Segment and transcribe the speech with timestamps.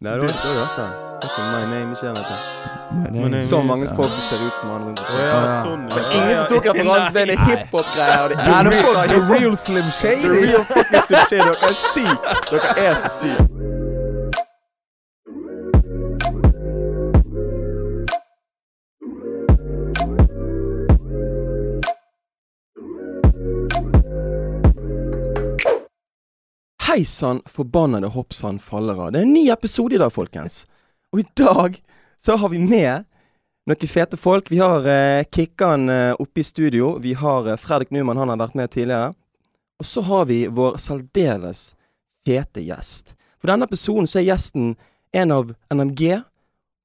[0.00, 0.92] Nei, du har har hørt den.
[1.52, 3.42] My name is Jonathan.
[3.42, 4.96] Så mange folk som ser ut som han
[5.64, 5.82] sånn.
[5.90, 7.14] Men ingen som tok referansen.
[7.16, 8.28] til er hiphop-greier.
[8.28, 10.28] det er det er the real Slim The Shady.
[10.28, 11.42] real fucking Slim Shady.
[11.42, 12.16] Dere er syke.
[12.50, 13.55] Dere er så syke.
[26.86, 29.12] Hei sann, forbannede hoppsann av.
[29.12, 30.68] Det er en ny episode i dag, folkens.
[31.10, 31.80] Og i dag
[32.22, 33.02] så har vi med
[33.66, 34.52] noen fete folk.
[34.52, 36.92] Vi har eh, Kikkan eh, oppe i studio.
[37.02, 39.16] Vi har eh, Fredrik Numan, han har vært med tidligere.
[39.82, 41.72] Og så har vi vår særdeles
[42.22, 43.16] fete gjest.
[43.42, 44.76] For denne episoden så er gjesten
[45.10, 46.20] en av NMG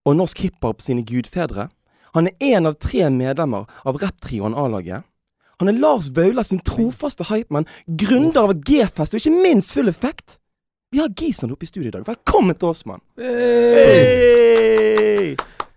[0.10, 1.70] og norsk hiphop sine gudfedre.
[2.18, 5.05] Han er en av tre medlemmer av rapptrioen A-laget.
[5.62, 10.40] Han er Lars Vaular sin trofaste hypeman, gründer av G-fest og ikke minst Full Effekt.
[10.90, 12.02] Vi har Gison oppe i studio i dag.
[12.08, 12.98] Velkommen til oss, mann.
[13.22, 14.48] Hey!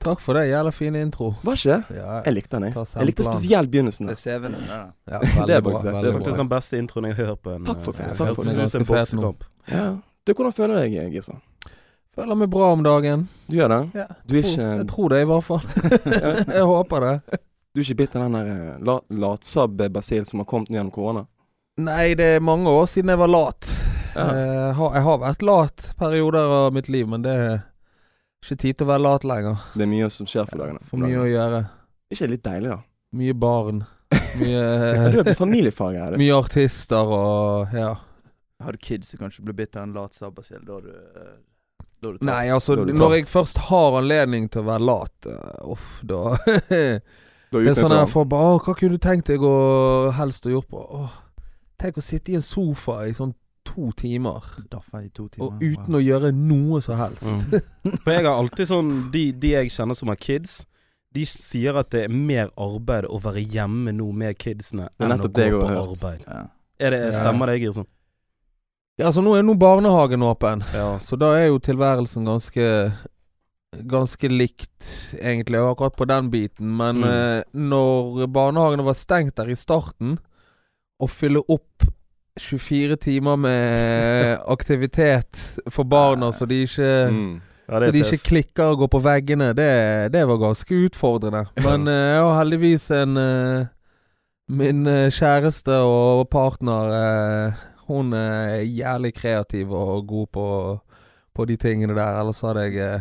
[0.01, 0.47] Takk for det.
[0.49, 1.35] Jævla fin intro.
[1.45, 1.99] Var ikke det?
[2.01, 2.87] Ja, Jeg likte den, jeg.
[2.97, 4.09] Jeg likte spesielt begynnelsen.
[4.09, 4.81] Det er CV-en din, det.
[5.13, 5.19] ja,
[5.53, 5.93] Det er faktisk det.
[6.01, 8.01] Det er Faktisk den beste introen jeg har hørt på en Takk for det.
[8.01, 8.57] eh, Takk for det.
[8.57, 9.41] hørtes ut som en boksekamp.
[9.69, 9.87] Ja.
[10.25, 11.39] Du, hvordan føler du deg, Gison?
[12.17, 13.29] Føler meg bra om dagen.
[13.53, 13.83] Du gjør det?
[14.01, 15.63] Ja, Du er ikke Jeg tror det, i hvert fall.
[16.57, 17.17] jeg håper det.
[17.75, 21.25] Du er ikke bitt av den der eh, la, latsabb-basil som har kommet gjennom korona?
[21.83, 23.71] Nei, det er mange år siden jeg var lat.
[24.15, 24.27] Ja.
[24.31, 27.57] Jeg, har, jeg har vært lat perioder av mitt liv, men det er
[28.45, 29.65] ikke tid til å være lat lenger.
[29.75, 30.85] Det er mye som skjer for dagene.
[30.87, 31.65] For mye å gjøre.
[32.15, 32.79] Ikke det litt deilig, da?
[33.19, 33.83] Mye barn.
[34.39, 34.63] Mye
[35.11, 36.15] du er på familiefag her.
[36.15, 36.23] du.
[36.23, 37.91] mye artister og ja.
[38.63, 41.35] Har du kids som kanskje blir bitt av en lat sabbasill, da har du eh,
[41.99, 42.31] da du tapt.
[42.31, 45.75] Nei, altså, Da er du når jeg først har anledning til å være lat, uh,
[45.75, 46.37] uff, da
[47.63, 49.55] Det er sånn jeg får bare hva kunne du tenkt deg å
[50.17, 50.83] helst å gjort på?
[50.99, 51.15] Åh,
[51.79, 55.47] tenk å sitte i en sofa i sånn to timer, i to timer.
[55.47, 57.47] og uten å gjøre noe som helst.
[57.49, 57.95] Mm.
[58.05, 60.65] For jeg har alltid sånn de, de jeg kjenner som har kids,
[61.15, 65.19] de sier at det er mer arbeid å være hjemme nå med kidsene enn å
[65.23, 65.95] gå det jeg på hørt.
[65.95, 66.25] arbeid.
[66.27, 66.43] Ja.
[66.85, 67.87] Er det, stemmer det, Girson?
[68.99, 70.99] Ja, altså nå er nå barnehagen åpen, Ja.
[71.03, 72.67] så da er jo tilværelsen ganske
[73.91, 74.91] Ganske likt,
[75.21, 76.77] egentlig, akkurat på den biten.
[76.77, 77.05] Men Mm.
[77.05, 80.19] eh, når barnehagene var stengt der i starten,
[81.03, 81.83] å fylle opp
[82.39, 87.41] 24 timer med aktivitet for barna, så de ikke Mm.
[87.69, 91.47] Ja, Så de ikke klikker og går på veggene, det, det var ganske utfordrende.
[91.65, 93.67] Men eh, jeg har heldigvis en eh,
[94.49, 97.55] Min eh, kjæreste og partner
[97.89, 100.81] Hun er jævlig kreativ og god på,
[101.35, 102.21] på de tingene der.
[102.21, 103.01] Ellers hadde jeg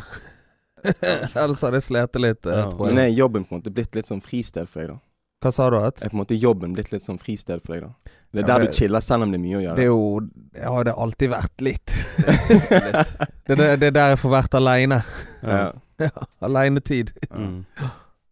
[1.43, 2.69] Ellers hadde jeg slitt litt, eh, Ja.
[2.71, 4.99] tror Men er jobben på en måte blitt litt sånn fristed for deg, da?
[5.43, 5.75] Hva sa du?
[5.77, 6.01] At?
[6.01, 8.13] Er på en måte jobben blitt litt sånn fristed for deg, da?
[8.33, 9.75] Det er Ja, der det- du chiller, selv om det er mye å gjøre.
[9.75, 11.93] Det er jo Ja, det alltid vært litt.
[12.77, 15.01] det, er det, det er der jeg får vært aleine.
[15.43, 15.71] ja.
[16.03, 16.09] Ja,
[16.41, 17.11] Alenetid.
[17.31, 17.65] Mm.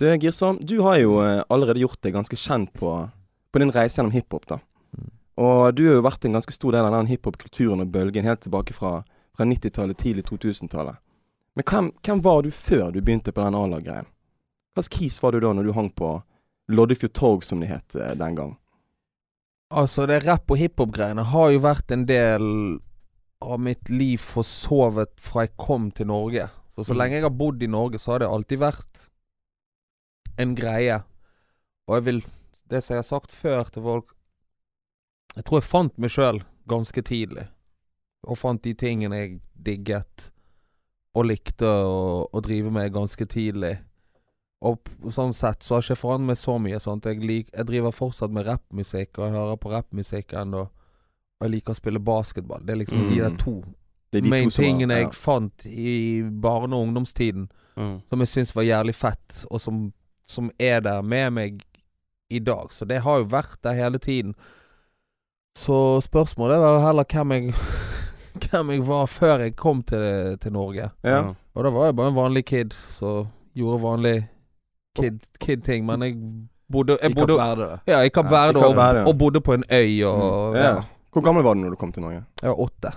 [0.02, 2.90] Du, Girson, du har jo eh, allerede gjort deg ganske kjent på,
[3.54, 4.58] på din reise gjennom hiphop, da.
[4.98, 5.12] Mm.
[5.46, 8.42] Og du har jo vært en ganske stor del av den hiphop-kulturen og bølgen helt
[8.44, 9.04] tilbake fra,
[9.38, 10.98] fra 90-tallet, tidlig 2000-tallet.
[11.56, 14.08] Men hvem, hvem var du før du begynte på den A-lag-greien?
[14.72, 16.12] Hva slags kis var du da når du hang på
[16.72, 18.54] Loddefjord Torg, som det het eh, den gang?
[19.72, 22.46] Altså, det rapp- og hiphop-greiene har jo vært en del
[23.42, 26.48] av mitt liv forsovet fra jeg kom til Norge.
[26.76, 26.98] Så så Mm.
[26.98, 29.08] lenge jeg har bodd i Norge, så har det alltid vært
[30.40, 31.02] en greie.
[31.88, 32.22] Og jeg vil
[32.72, 34.14] Det som jeg har sagt før til folk
[35.36, 37.48] Jeg tror jeg fant meg sjøl ganske tidlig.
[38.28, 40.31] Og fant de tingene jeg digget
[41.16, 43.78] og likte å, å drive med ganske tidlig.
[44.62, 44.78] Og
[45.10, 46.80] sånn sett så har ikke jeg forandret meg så mye.
[46.80, 47.06] Sant?
[47.10, 50.68] Jeg, lik, jeg driver fortsatt med rappmusikk, og jeg hører på rappmusikk ennå.
[51.42, 52.62] Og jeg liker å spille basketball.
[52.64, 53.24] Det er liksom de Mm.
[53.24, 53.56] der to
[54.12, 55.08] Det er de main to tingene var- ja.
[55.08, 58.02] jeg fant i barne- og ungdomstiden, Mm.
[58.10, 59.94] som jeg syns var jævlig fett, og som,
[60.24, 61.62] som er der med meg
[62.30, 62.70] i dag.
[62.72, 64.36] Så det har jo vært der hele tiden.
[65.56, 67.54] Så spørsmålet er vel heller hvem jeg
[68.50, 70.90] Hvem jeg var før jeg kom til, til Norge.
[71.04, 71.20] Ja.
[71.56, 73.28] Og da var jeg bare en vanlig kid som
[73.58, 74.16] gjorde vanlig
[74.98, 76.16] kid- kid-ting, men jeg
[76.72, 77.70] bodde, jeg I Kapp Verde.
[77.88, 79.04] Ja, i Kapp Ja, Verde, og, ja.
[79.08, 80.62] og bodde på en øy og Ja.
[80.64, 80.82] ja.
[81.12, 82.24] Hvor gammel var du når du kom til Norge?
[82.42, 82.92] Jeg var åtte.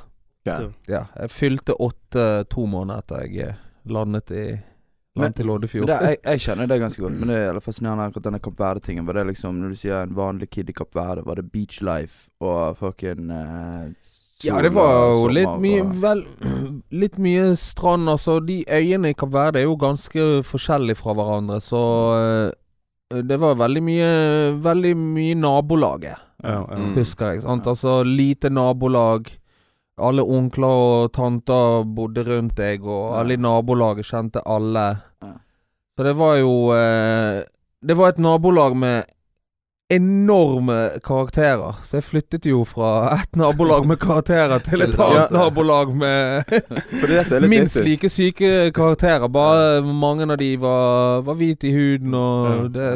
[0.46, 0.58] Ja.
[0.88, 3.54] Ja, jeg fylte åtte to måneder etter jeg eh,
[3.90, 4.44] landet i
[5.16, 5.86] Landet i Men Loddefjord.
[5.86, 9.06] det, jeg, jeg kjenner det ganske godt, men det er fascinerende akkurat denne Kapp Verde-tingen.
[9.06, 11.80] Var det liksom, Når du sier en vanlig kid i Kapp Verde, var det beach
[11.86, 13.92] life og fucking eh,
[14.42, 16.24] Ja, det var jo sommer litt mye og- vel,
[16.90, 18.08] Litt mye strand.
[18.08, 21.80] Altså, de øyene i Kapp Verde er jo ganske forskjellige fra hverandre, så
[22.18, 24.10] eh, det var veldig mye
[24.64, 26.76] Veldig mye nabolaget, Ja, ja.
[26.76, 26.94] Mm.
[26.94, 27.42] husker jeg.
[27.42, 27.66] Sant?
[27.66, 29.30] Altså lite nabolag.
[29.98, 33.20] Alle onkler og tanter bodde rundt deg, og Ja.
[33.20, 35.00] alle i nabolaget kjente alle.
[35.22, 35.32] Ja.
[35.96, 37.44] Så det var jo eh,
[37.86, 39.04] Det var et nabolag med
[39.92, 41.76] enorme karakterer.
[41.84, 46.48] Så jeg flyttet jo fra et nabolag med karakterer til et annet nabolag med
[47.10, 49.28] det det minst like syke karakterer.
[49.28, 52.88] Bare mange av de var, var hvite i huden, og det,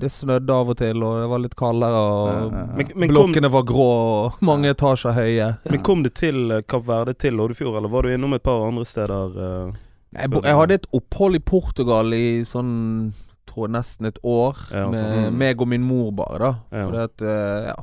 [0.00, 3.90] det snødde av og til, og det var litt kaldere, og blokkene var grå,
[4.24, 5.52] og mange etasjer høye.
[5.68, 8.64] men kom du til eh, Kapp Verde til Loddefjord, eller var du innom et par
[8.66, 9.36] andre steder?
[9.36, 9.78] eh?
[10.10, 13.12] Jeg, jeg hadde et opphold i Portugal i sånn
[13.50, 14.56] tror jeg nesten et år.
[14.72, 15.02] Ja, med
[15.32, 15.38] mm.
[15.44, 16.52] meg og min mor, bare, da.
[16.72, 17.04] Ja.
[17.04, 17.76] At uh, Ja.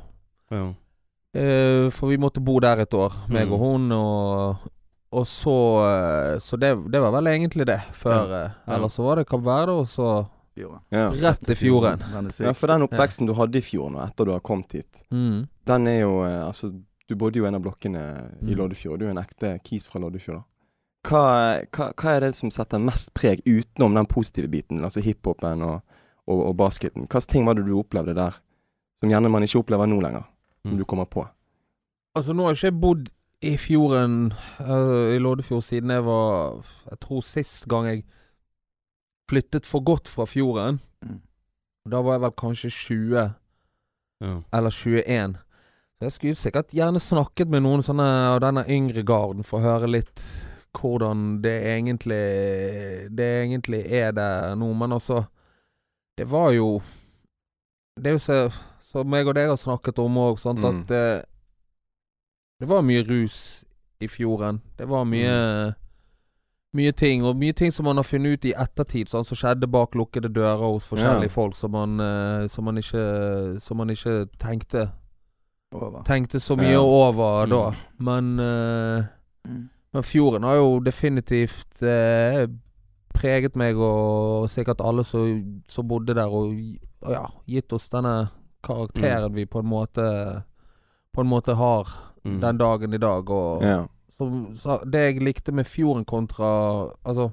[0.55, 0.65] ja.
[1.37, 3.53] Eh, for vi måtte bo der et år, meg Mm.
[3.53, 4.57] og hun, og
[5.11, 5.53] og så
[5.83, 7.79] uh, Så det, det var vel egentlig det.
[7.93, 8.43] Før Ja.
[8.45, 8.87] eh, Ja.
[8.89, 10.25] Så var det Kapp Verde, og så
[10.57, 10.79] Fjorden.
[10.91, 11.09] Ja.
[11.11, 12.01] rett til fjorden.
[12.39, 15.47] Ja, for den oppveksten du hadde i fjor nå, etter du har kommet hit, Mm.
[15.65, 16.71] den er jo eh, Altså,
[17.07, 18.01] du bodde jo i en av blokkene
[18.41, 18.57] i Mm.
[18.57, 18.99] Loddefjord.
[18.99, 20.37] Du er en ekte kis fra Loddefjord.
[20.37, 20.43] da.
[21.07, 21.21] Hva,
[21.71, 25.77] hva, hva er det som setter mest preg utenom den positive biten, altså hiphopen og,
[26.27, 27.05] og, og basketen?
[27.07, 28.35] Slags ting var det du opplevde der,
[28.99, 30.25] som gjerne man ikke opplever nå lenger?
[30.65, 30.77] Som Mm.
[30.81, 31.21] du kommer på?
[32.17, 33.09] Altså, nå har ikke jeg bodd
[33.45, 36.57] i fjorden, uh, i Loddefjord, siden jeg var
[36.89, 38.03] Jeg tror sist gang jeg
[39.29, 40.79] flyttet for godt fra fjorden.
[41.05, 41.21] Mm.
[41.91, 43.33] Da var jeg vel kanskje 20
[44.21, 44.41] Ja.
[44.51, 45.37] eller 21.
[45.99, 49.63] Så jeg skulle sikkert gjerne snakket med noen sånne av denne yngre garden for å
[49.63, 50.21] høre litt
[50.79, 52.21] hvordan det egentlig
[53.17, 54.73] Det egentlig er der nå.
[54.73, 55.23] Men altså
[56.17, 56.81] Det var jo
[57.97, 60.65] Det er jo så Som meg og deg har snakket om òg, sant, Mm.
[60.81, 61.25] at det,
[62.61, 63.65] det var mye rus
[63.99, 64.61] i fjorden.
[64.77, 65.73] Det var mye
[66.77, 69.67] Mye ting, og mye ting som man har funnet ut i ettertid, sånn, som skjedde
[69.71, 71.33] bak lukkede dører hos forskjellige Ja.
[71.33, 74.91] folk, som man, eh, som man ikke Som man ikke tenkte
[75.73, 76.03] Over.
[76.03, 76.79] Tenkte så mye Ja.
[76.79, 77.49] over Mm.
[77.49, 77.75] da.
[77.99, 79.03] Men eh,
[79.47, 79.69] Mm.
[79.93, 82.47] Men fjorden har jo definitivt eh,
[83.13, 86.53] preget meg, og sikkert alle som, som bodde der, og,
[87.01, 88.29] og ja, gitt oss denne
[88.67, 90.03] karakteren vi på en måte
[91.15, 91.87] På en måte har
[92.27, 92.41] Mm.
[92.41, 93.29] den dagen i dag.
[93.29, 93.85] Og Ja.
[94.11, 97.29] som, så det jeg likte med fjorden kontra Altså,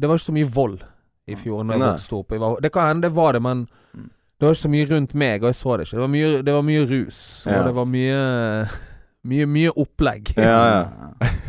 [0.00, 0.78] det var ikke så mye vold
[1.26, 2.30] i fjorden da jeg vokste opp.
[2.32, 4.10] Jeg var, det kan hende det var det, men Mm.
[4.38, 5.96] det var ikke så mye rundt meg, og jeg så det ikke.
[5.96, 7.58] Det var mye, det var mye rus, Ja.
[7.58, 8.68] og det var mye
[9.24, 10.84] Mye, mye opplegg Ja, ja.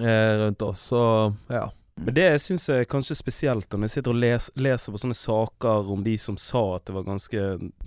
[0.00, 0.88] eh, rundt oss.
[0.92, 1.68] Så ja.
[1.98, 5.88] Men det jeg kanskje er spesielt, når jeg sitter og les, leser på sånne saker
[5.90, 7.40] om de som sa at det var ganske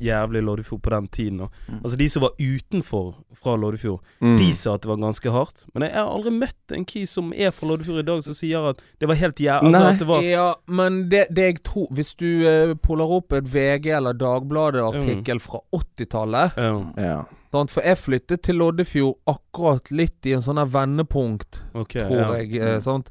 [0.04, 1.40] jævlig Loddefjord på den tiden.
[1.46, 1.78] Og, Mm.
[1.86, 4.38] altså de som var utenfor fra Loddefjord, Mm.
[4.38, 5.64] de sa at det var ganske hardt.
[5.74, 8.70] Men jeg har aldri møtt en kis som er fra Loddefjord i dag, som sier
[8.70, 9.72] at det var helt jævlig.
[9.76, 13.32] Altså at det var ja, men det, det jeg tror Hvis du uh, puller opp
[13.32, 17.24] et VG- eller Dagbladet-artikkel fra 80-tallet ja, Ja.
[17.52, 22.30] For jeg flyttet til Loddefjord akkurat litt i en sånn vendepunkt, okay, tror ja.
[22.40, 22.56] jeg.
[22.62, 23.10] Eh, sant?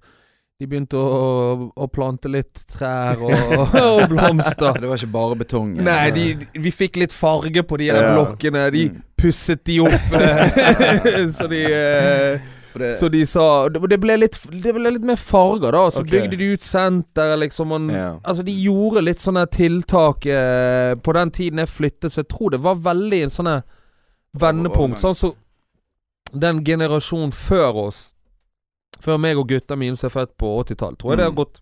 [0.61, 3.33] De begynte å, å plante litt trær og,
[3.81, 4.77] og blomster.
[4.81, 5.71] Det var ikke bare betong.
[5.79, 5.85] Ja.
[5.87, 6.25] Nei, de,
[6.61, 8.15] vi fikk litt farge på de der Ja.
[8.17, 8.67] blokkene.
[8.75, 9.03] De Mm.
[9.17, 10.13] pusset de opp.
[10.21, 12.41] eh, så de eh,
[12.73, 15.87] det, Så de sa Det det ble litt, det ble litt mer farger, da.
[15.91, 16.21] Så okay.
[16.21, 17.69] bygde de ut senter, liksom.
[17.73, 18.19] Man, Ja.
[18.23, 22.51] Altså, de gjorde litt sånne tiltak eh, på den tiden jeg flyttet, så jeg tror
[22.55, 23.57] det var veldig en sånne
[24.33, 25.01] vendepunkt.
[25.01, 25.35] Sånn som
[26.33, 28.15] den generasjonen før oss,
[29.01, 31.37] før meg og gutta mine som er født på 80-tallet, tror jeg det har Mm.
[31.37, 31.61] gått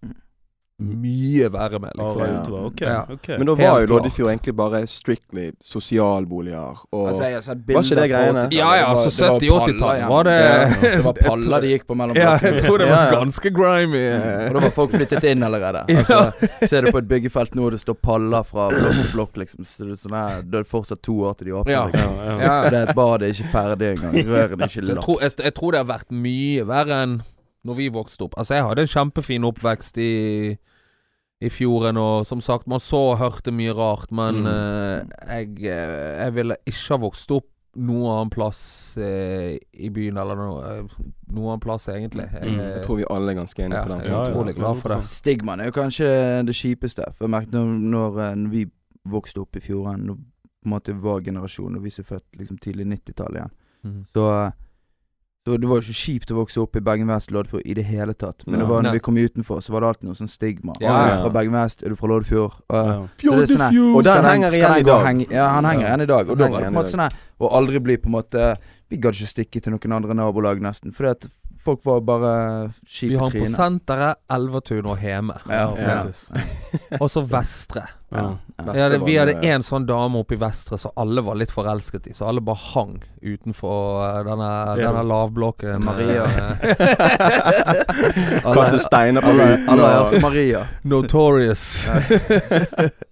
[0.79, 2.21] mye verre med, Liksom.
[2.23, 2.35] liksom.
[2.35, 2.43] Ja.
[2.43, 2.67] utover.
[2.67, 3.01] Ok, Ja.
[3.11, 3.39] okay.
[3.39, 3.89] Men da Helt var jo klart.
[3.91, 8.45] Loddefjord egentlig bare strictly sosialboliger og altså, jeg har sett Var ikke det greiene?
[8.55, 10.37] Ja, ja, så altså 70-80-tallet var det
[10.83, 14.05] Det var paller de gikk på mellom Ja, jeg tror det var ganske grimy.
[14.49, 15.85] Og da var folk flyttet inn allerede.
[15.99, 19.65] Altså, ser du på et byggefelt nå, det står paller fra blokk til blokk, liksom.
[19.67, 21.73] Så det er sånn her, det er fortsatt to år til de åpner.
[21.75, 21.83] Ja.
[21.91, 22.15] Liksom.
[22.15, 22.39] ja, ja.
[22.39, 22.71] Ja.
[22.71, 24.15] Det er et bad er ikke ferdig engang.
[24.15, 24.95] Rørene er ikke lagt.
[24.95, 27.19] jeg tror, jeg, jeg tror det har vært mye verre enn
[27.69, 28.39] når vi vokste opp.
[28.39, 30.11] Altså, jeg hadde en kjempefin oppvekst i,
[31.41, 34.47] i fjorden, og som sagt, man så og hørte mye rart, men Mm.
[34.47, 40.17] uh, jeg, eh, jeg ville ikke ha vokst opp noe annen plass eh, i byen,
[40.19, 40.89] eller noe, noen
[41.31, 42.27] noe annen plass, egentlig.
[42.33, 42.59] Jeg, Mm.
[42.59, 44.01] Jeg tror vi alle er ganske enige Ja, på den.
[44.01, 44.53] er Ja, ja.
[44.53, 45.05] glad for det.
[45.05, 46.09] Stigmaen er jo kanskje
[46.47, 47.05] det kjipeste.
[47.15, 48.65] For jeg merket når, når, når vi
[49.07, 52.39] vokste opp i fjorden, når på en måte vår generasjon, og vi som er født
[52.41, 53.55] liksom tidlig 90-tallet igjen,
[53.85, 54.05] mm.
[54.13, 54.27] så
[55.49, 57.75] eh, var, det var jo ikke kjipt å vokse opp i Bergen Vest Loddfjord i
[57.79, 58.45] det hele tatt.
[58.47, 60.75] Men det var når vi kom utenfor, så var det alltid noe sånn stigma.
[60.81, 61.17] Ja, «Å, er ja.
[61.17, 61.83] du fra Bergen Vest?
[61.83, 62.53] Er du fra Loddfjord?
[62.69, 63.33] Uh, Ja.
[63.33, 65.07] er sånn her, Og den skal henger igjen i dag.
[65.07, 65.89] henge- Ja, han henger Ja.
[65.89, 66.29] igjen i dag.
[66.29, 68.13] Og Han da var det på en måte sånn her Å aldri bli på en
[68.13, 68.57] måte
[68.91, 70.93] Vi gadd ikke stikke til noen andre nabolag, nesten.
[70.93, 71.27] Fordi at
[71.65, 72.33] Folk var bare
[72.69, 73.57] Vi kjipe i hang på trynet.
[73.57, 75.35] senteret, Elvertun og Heme.
[75.51, 76.03] Ja, Ja.
[77.03, 77.83] Og så Vestre.
[78.15, 78.23] Ja.
[78.73, 81.51] Vi hadde, vi hadde én en sånn dame oppe i Vestre som alle var litt
[81.53, 84.49] forelsket i, så alle bare hang utenfor eh, denne,
[84.79, 85.85] Det denne lavblokken.
[85.85, 86.25] Maria.
[86.33, 86.59] med-
[88.55, 90.65] Kaste steiner på Alle, alle har Maria.
[90.83, 91.89] Notorious.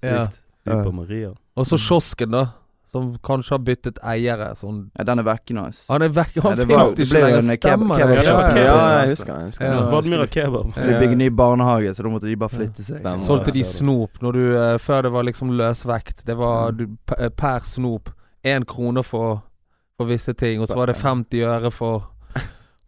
[0.00, 0.28] ja.
[1.56, 2.46] Og så kiosken, da.
[2.96, 4.48] Som kanskje har byttet eiere.
[4.56, 4.78] Sånn.
[4.96, 5.64] Ja, den er vekk nå.
[5.92, 7.56] Han er vekk, han ja, det ikke lenger.
[7.60, 8.24] Stemmer det?
[8.24, 9.38] Ja, Ja, jeg husker det.
[9.42, 9.72] jeg husker det.
[9.76, 9.86] Ja.
[9.92, 10.74] Vladimir kebab.
[10.74, 13.00] De bygger ny barnehage, så da måtte de bare flytte seg.
[13.04, 13.22] Stemmer.
[13.26, 16.24] Solgte de snop når du, uh, før det var liksom løsvekt.
[16.26, 16.76] Det var Mm.
[16.78, 16.84] du,
[17.18, 18.10] eh, per snop
[18.44, 19.42] én krone for,
[19.98, 22.10] for visse ting, og så var det 50 øre for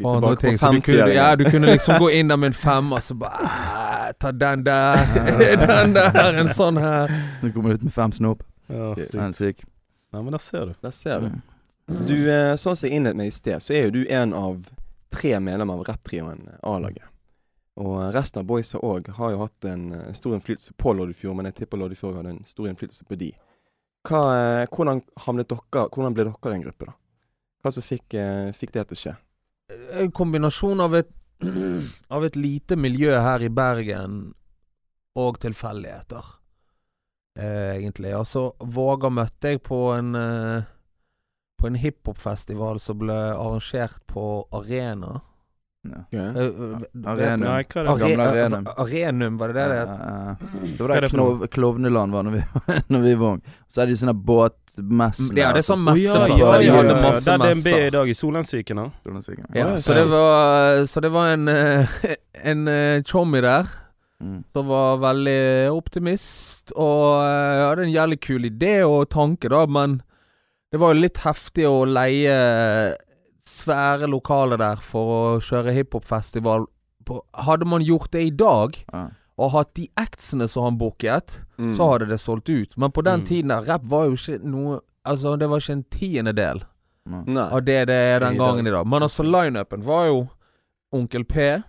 [0.05, 0.57] og andre ting.
[0.59, 3.39] Så du kunne, ja, du kunne liksom gå inn der med en femmer, så bare
[3.45, 4.97] "Ah, Ta den der,
[5.67, 7.11] den der, en sånn her.
[7.43, 8.43] Nå kommer du ut med fem snop.
[8.71, 8.95] Ja,
[9.33, 9.61] syk.
[10.13, 10.75] Nei, men der ser du.
[10.81, 11.27] Der ser du.
[11.27, 11.41] Mm.
[11.89, 14.61] Du, eh, sånn som jeg innledet med i sted, så er jo du en av
[15.13, 17.05] tre medlemmer av rapptrioen A-laget.
[17.81, 21.49] Og resten av boysa òg har jo hatt en eh, stor innflytelse på Loddefjord, men
[21.49, 23.31] jeg tipper Loddefjord hadde en stor innflytelse på de.
[24.09, 25.01] Hva, eh, hvordan,
[25.41, 26.97] dere, hvordan ble dere en gruppe, da?
[27.65, 28.15] Hva som fikk,
[28.55, 29.15] fikk det til å skje?
[30.01, 31.09] En kombinasjon av et,
[32.15, 34.21] av et lite miljø her i Bergen
[35.19, 36.37] og tilfeldigheter,
[37.39, 38.15] eh, egentlig.
[38.27, 40.67] så Våga møtte jeg på en eh,
[41.59, 45.21] På en hiphopfestival som ble arrangert på Arena.
[45.89, 46.05] Ja.
[46.11, 46.21] Ja.
[46.21, 47.45] Eh, eh, Arenum.
[47.47, 47.91] Nei, hva er det?
[47.91, 48.69] Are, Gamle Arenum.
[48.77, 49.89] Arenum, var det det det het?
[49.89, 50.73] Ja, ja, ja.
[50.77, 52.43] Det var er der Klovneland var når vi,
[52.95, 53.57] når vi var unge.
[53.67, 55.35] Så er det sånne båtmesser.
[55.39, 56.39] Ja, det er sånn ja, messeplass.
[56.39, 57.01] ja, ja, ja.
[57.03, 58.85] masse Der DNB er i dag, i Solandsviken.
[59.57, 61.51] Ja, så det var, så det var en,
[62.53, 62.73] en
[63.07, 63.71] chommy der
[64.21, 64.43] Mm.
[64.53, 70.01] som var veldig optimist, og jeg hadde en jævlig kul idé og tanke, da, men
[70.73, 72.35] det var jo litt heftig å leie
[73.47, 76.67] svære lokaler der for å kjøre hiphopfestival.
[77.47, 79.09] Hadde man gjort det i dag, Ja.
[79.39, 81.75] og hatt de actsene som han booket, Mm.
[81.77, 82.77] så hadde det solgt ut.
[82.77, 83.27] Men på den Mm.
[83.27, 86.63] tiden der, rap var jo ikke noe Altså, det var ikke en tiendedel.
[87.09, 88.39] Av det det er den I dag.
[88.39, 88.85] gangen i dag.
[88.87, 90.29] Men altså, lineupen var jo
[90.93, 91.63] Onkel P,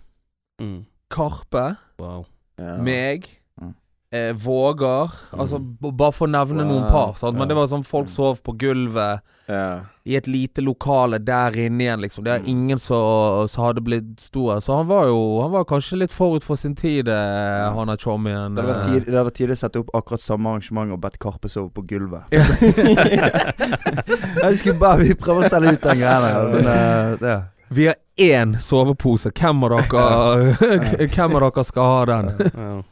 [0.60, 0.84] Mm.
[1.10, 2.26] Karpe, Wow.
[2.60, 2.76] Ja.
[2.84, 3.24] meg,
[3.60, 3.74] Mm.
[4.12, 5.96] eh, Vågar Altså Mm.
[5.96, 7.14] bare for å nevne noen par.
[7.16, 7.32] Sant?
[7.34, 7.54] Men Ja.
[7.54, 9.80] det var sånn folk sov på gulvet Ja.
[10.06, 12.24] i et lite lokale der inne igjen, liksom.
[12.24, 12.48] Det er Mm.
[12.48, 14.60] ingen som hadde blitt store.
[14.60, 17.96] Så han var jo Han var kanskje litt forut for sin tid, eh, han er
[17.96, 18.54] chommien.
[18.54, 18.92] Det hadde vært eh.
[18.92, 21.70] tid- det hadde vært tidlig å sette opp akkurat samme arrangement og bedt Karpe sove
[21.72, 22.22] på gulvet.
[22.30, 22.44] Ja.
[24.42, 26.52] Jeg skulle bare vi prøver å selge ut den greia der.
[26.52, 29.32] Men eh, det Vi har én sovepose.
[29.34, 32.32] Hvem av dere Hvem av dere skal ha den?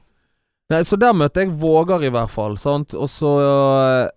[0.72, 2.92] Nei, så der møtte jeg Vågar i hvert fall, sant.
[2.92, 4.08] Og så øh,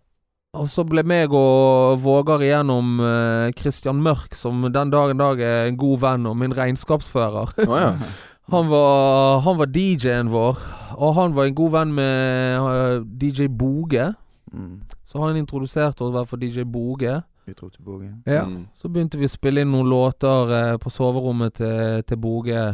[0.60, 5.70] Og så ble meg og Vågar igjennom øh, Christian Mørk, som den dagen dag er
[5.70, 7.56] en god venn og min regnskapsfører.
[7.68, 7.94] Ja.
[8.52, 10.58] Han var, han var DJ-en vår,
[11.00, 14.10] og han var en god venn med øh, DJ Boge.
[14.52, 14.82] mm.
[15.08, 17.22] Så han introduserte oss for DJ Boge.
[17.48, 18.12] Utro til Boge.
[18.26, 18.44] Ja.
[18.46, 18.68] Mm.
[18.78, 22.66] Så begynte vi å spille inn noen låter eh, på soverommet til, til Boge.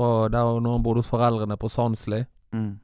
[0.00, 2.22] Der når han bodde hos foreldrene på Sandsli.
[2.56, 2.78] Mm.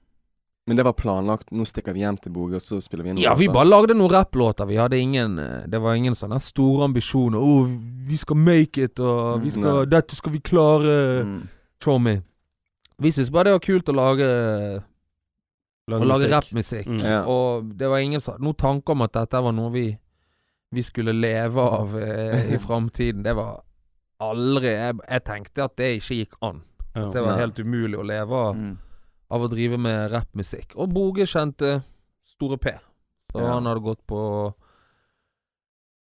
[0.69, 1.49] Men det var planlagt.
[1.55, 3.55] Nå stikker vi hjem til Boge, og så spiller vi inn Ja, vi låter.
[3.55, 4.67] bare lagde noen rapplåter.
[4.69, 7.39] Vi hadde ingen eh, Det var ingen sånne store ambisjoner.
[7.39, 9.91] 'Å, vi skal make it', og vi Mm, skal, mm.
[9.91, 11.23] 'Dette skal vi klare'.
[11.25, 11.49] Mm.
[11.81, 12.17] Tommy.
[12.99, 14.83] Vi syntes bare det var kult å lage
[15.89, 16.33] Å lage musikk.
[16.33, 16.87] rappmusikk.
[16.87, 17.01] Mm.
[17.05, 17.23] Ja.
[17.31, 19.99] Og det var ingen som hadde noen tanke om at dette var noe vi
[20.71, 23.23] Vi skulle leve av eh, i framtiden.
[23.23, 23.63] Det var
[24.21, 26.63] aldri jeg, jeg tenkte at det ikke gikk an.
[26.97, 28.79] At Det var helt umulig å leve av, Mm.
[29.31, 30.73] av å drive med rappmusikk.
[30.77, 31.83] Og Boge kjente
[32.25, 32.71] Store P.
[33.33, 33.53] Så Ja.
[33.55, 34.55] han hadde gått på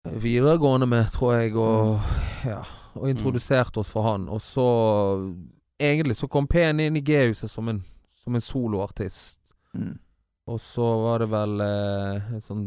[0.04, 2.00] videregående med, tror jeg, og
[2.44, 2.62] ja
[2.94, 4.28] Og introduserte oss for han.
[4.28, 5.34] Og så
[5.80, 7.80] Egentlig så kom P-en inn i G-huset som en,
[8.14, 9.40] som en soloartist.
[9.74, 9.98] Mm.
[10.50, 12.64] Og så var det vel eh, sånn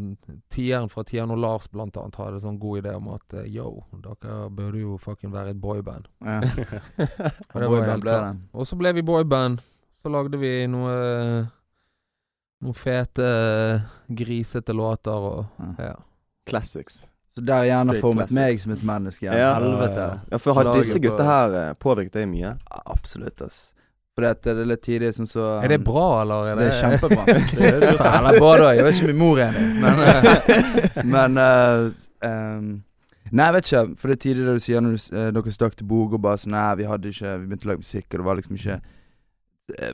[0.54, 3.82] Tieren fra Tieren og Lars blant annet hadde sånn god idé om at eh, yo,
[4.00, 6.08] dere burde jo fucking være et boyband.
[6.24, 6.40] Ja.
[7.52, 8.40] Og det var helt ble klart.
[8.40, 8.48] det.
[8.56, 9.60] Og så ble vi boyband.
[10.00, 10.96] Så lagde vi noe
[12.64, 13.26] Noen fete,
[14.08, 15.90] grisete låter og Ja.
[15.90, 15.96] ja.
[16.48, 17.04] Classics.
[17.36, 19.28] Så det har gjerne formet meg som et menneske.
[19.28, 19.58] Ja.
[19.58, 20.06] Helvete.
[20.32, 22.54] Ja, for har disse gutta her eh, påvirket deg mye?
[22.86, 23.74] Absolutt, ass.
[24.16, 26.48] For det er litt tidlig sånn så Er det bra, eller?
[26.54, 27.26] Er Det det, er kjempebra.
[27.26, 28.70] Det er- bra da.
[28.78, 31.90] Jeg vet ikke om min mor er enig, men, eh, men uh,
[32.24, 32.70] um,
[33.36, 33.82] Nei, jeg vet ikke.
[34.00, 36.22] For det er tidlig det du sier når du, eh, dere stakk til Bog og
[36.24, 38.56] bare sånn Nei, vi hadde ikke Vi begynte å lage musikk, og det var liksom
[38.62, 38.78] ikke
[39.82, 39.94] uh,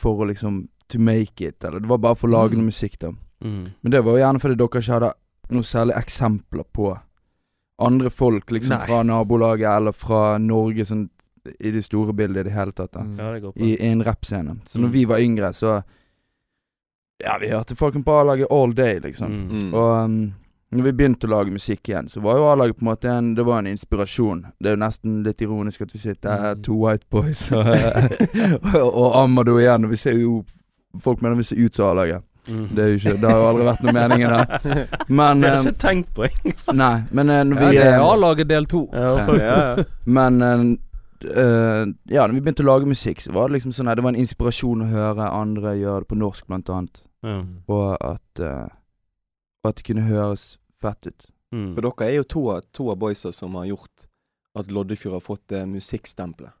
[0.00, 2.62] for å liksom To make it, eller det var bare for å lage Mm.
[2.62, 3.10] noe musikk, da.
[3.44, 3.66] Mm.
[3.84, 5.12] Men det var jo gjerne fordi dere ikke hadde
[5.52, 6.86] noe særlig eksempler på
[7.84, 8.86] andre folk liksom Nei.
[8.88, 11.02] fra nabolaget eller fra Norge som
[11.60, 12.92] i det store bildet i det hele tatt.
[12.92, 13.18] da Mm.
[13.18, 14.56] Ja, I, i en rappscene.
[14.66, 14.92] Så når Mm.
[14.92, 15.82] vi var yngre, så
[17.24, 19.32] Ja, vi hørte folkene på A-laget all day, liksom.
[19.50, 19.74] Mm.
[19.74, 20.34] Og um,
[20.70, 23.34] når vi begynte å lage musikk igjen, så var jo A-laget på en måte en
[23.34, 24.44] Det var en inspirasjon.
[24.60, 26.62] Det er jo nesten litt ironisk at vi sitter her, Mm.
[26.62, 27.66] to white boys, og,
[28.74, 29.84] og, og Amado igjen.
[29.84, 30.44] Og vi ser jo
[31.00, 32.22] Folk mener vi ser ut som A-laget.
[32.48, 32.68] Mm.
[32.74, 34.44] Det er jo ikke Det har jo aldri vært noe mening i det.
[35.18, 36.76] Men Det har um, jeg ikke tenkt på, engang.
[36.78, 38.88] Nei, men uh, når Ja, vi det er uh, A-laget del to.
[38.92, 39.34] Ja, Ja,
[39.76, 39.84] ja.
[40.06, 40.40] Men
[41.24, 43.96] uh, uh, ja, når vi begynte å lage musikk, så var det liksom sånn at
[43.98, 47.02] Det var en inspirasjon å høre andre gjøre det på norsk, blant annet.
[47.26, 47.40] Ja.
[47.66, 48.68] Og at uh,
[49.64, 51.26] Og at det kunne høres fett ut.
[51.54, 51.72] Mm.
[51.74, 52.44] For dere er jo to
[52.76, 54.06] to av boysa som har gjort
[54.58, 56.52] at Loddefjord har fått det musikkstempelet.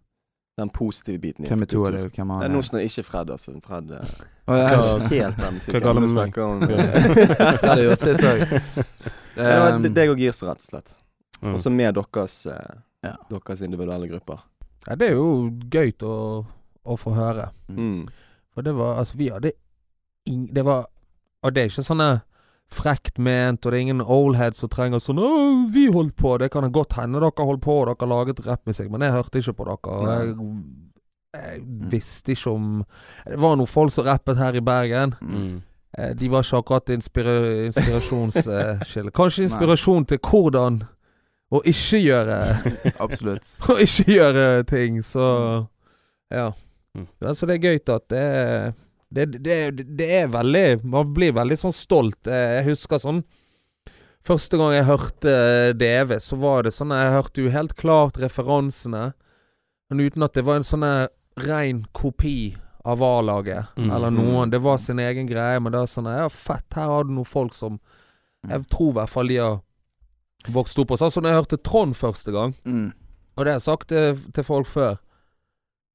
[0.58, 1.46] Den positive biten.
[1.46, 2.08] Hvem er to av dere?
[2.10, 3.52] Hvem Det er noen nå snakker ikke Fred, altså.
[3.62, 4.14] Fred eh,
[4.48, 5.82] Å, ja, Hva- helt den musikken.
[5.84, 6.16] kaller Nå du meg?
[6.16, 8.42] snakker om Det hadde gjort sitt òg.
[9.84, 10.94] Det- deg og Girse, rett og slett.
[11.38, 11.52] Mm.
[11.54, 12.74] Og så med deres, eh,
[13.04, 13.14] Ja.
[13.30, 14.40] deres individuelle grupper.
[14.86, 16.14] Ja, det er jo gøy å,
[16.84, 17.50] å få høre.
[17.68, 18.08] Mm.
[18.54, 19.52] For det var Altså, vi hadde
[20.26, 20.48] ing...
[20.54, 20.86] Det var
[21.42, 22.08] Og det er ikke sånne
[22.68, 25.28] frekt ment, og det er ingen oldheads som trenger sånn 'Å,
[25.72, 26.38] vi holdt på'.
[26.38, 29.54] Det kan godt hende dere holdt på, og dere laget rappmusikk, men jeg hørte ikke
[29.56, 29.94] på dere.
[29.94, 30.34] Og jeg,
[31.38, 32.84] jeg visste ikke om
[33.24, 35.14] Det var noen folk som rappet her i Bergen.
[35.22, 35.62] Mm.
[35.98, 37.38] Eh, De var ikke akkurat inspira
[37.70, 39.12] inspirasjonskilde.
[39.20, 40.82] Kanskje inspirasjon til hvordan
[41.50, 42.38] å ikke gjøre
[43.04, 43.46] Absolutt.
[43.72, 45.24] Å ikke gjøre ting, så
[46.32, 46.50] Ja.
[46.96, 47.06] Mm.
[47.24, 48.72] Altså, det er gøy at det er
[49.08, 49.56] det, det,
[49.96, 52.28] det er veldig Man blir veldig sånn stolt.
[52.28, 53.22] Eh, Jeg husker sånn
[54.28, 55.32] Første gang jeg hørte
[55.80, 59.12] DV, så var det sånn Jeg hørte jo helt klart referansene,
[59.88, 60.84] men uten at det var en sånn
[61.46, 62.50] rein kopi
[62.88, 63.70] av A-laget.
[63.78, 63.88] Mm.
[63.94, 64.50] Eller noen.
[64.52, 67.28] Det var sin egen greie, men det var sånn Ja, fett, her har du noen
[67.28, 67.78] folk som
[68.44, 69.56] Jeg tror i hvert fall de har
[70.46, 70.96] vokst opp på.
[70.96, 72.54] Sånn Så når jeg hørte Trond første gang.
[72.64, 72.92] Mm.
[73.36, 74.96] Og det har jeg sagt til, til folk før.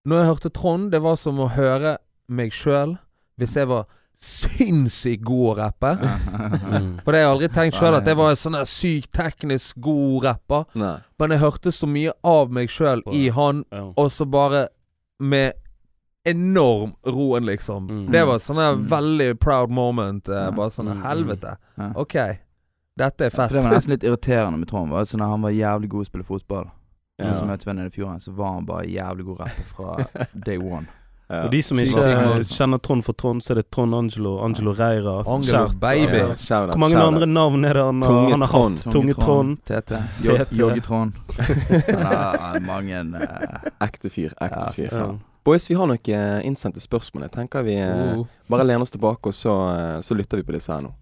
[0.06, 1.98] Når jeg hørte Trond, det var som å høre
[2.28, 2.98] meg sjøl
[3.40, 3.86] hvis jeg var
[4.24, 5.94] sinnssykt god å rappe.
[6.74, 7.00] Mm.
[7.04, 10.24] For det har jeg aldri tenkt sjøl, at jeg var en sånn sykt teknisk god
[10.26, 10.64] rapper.
[10.80, 10.96] Nei.
[11.22, 13.84] Men jeg hørte så mye av meg sjøl i han, Ja.
[13.96, 14.68] og så bare
[15.22, 15.54] med
[16.26, 17.86] enorm roen, liksom.
[17.90, 18.08] Mm.
[18.12, 18.88] Det var sånn her Mm.
[18.90, 20.30] veldig proud moment.
[20.30, 21.04] eh, Bare sånn Mm, mm.
[21.04, 21.58] Helvete.
[21.78, 21.92] Ja.
[21.96, 22.16] OK.
[22.98, 23.50] Dette er fett.
[23.50, 24.92] For det var nesten litt irriterende med Trond.
[24.94, 26.68] Var når han var jævlig god å spille fotball.
[27.22, 27.32] Ja.
[27.46, 30.86] Møtte vi henne i fjor, så var han bare jævlig god rapper fra day one.
[31.30, 31.46] Ja.
[31.46, 32.02] Og de som ikke
[32.46, 35.14] kjenner Trond for Trond, så er det Trond Angelo, Angelo Reira.
[35.26, 36.20] Angelo Kjært, Baby.
[36.20, 36.36] altså.
[36.46, 37.08] Shout Hvor mange Kjære.
[37.08, 38.78] andre navn er det han, har- Tunge han har Trond.
[38.84, 38.94] hatt?
[38.94, 39.58] Tunge Trond.
[39.66, 40.02] Tete.
[40.60, 41.14] Jogge-Trond.
[42.68, 44.34] Mange eh, Ekte fyr.
[44.42, 44.90] Ekte Ja, fyr.
[44.92, 45.08] Ja.
[45.44, 47.26] Boys, vi har noen eh, innsendte spørsmål.
[47.28, 48.26] Jeg tenker vi Uh.
[48.50, 49.56] bare lener oss tilbake, og så,
[50.04, 50.94] så lytter vi på disse her nå.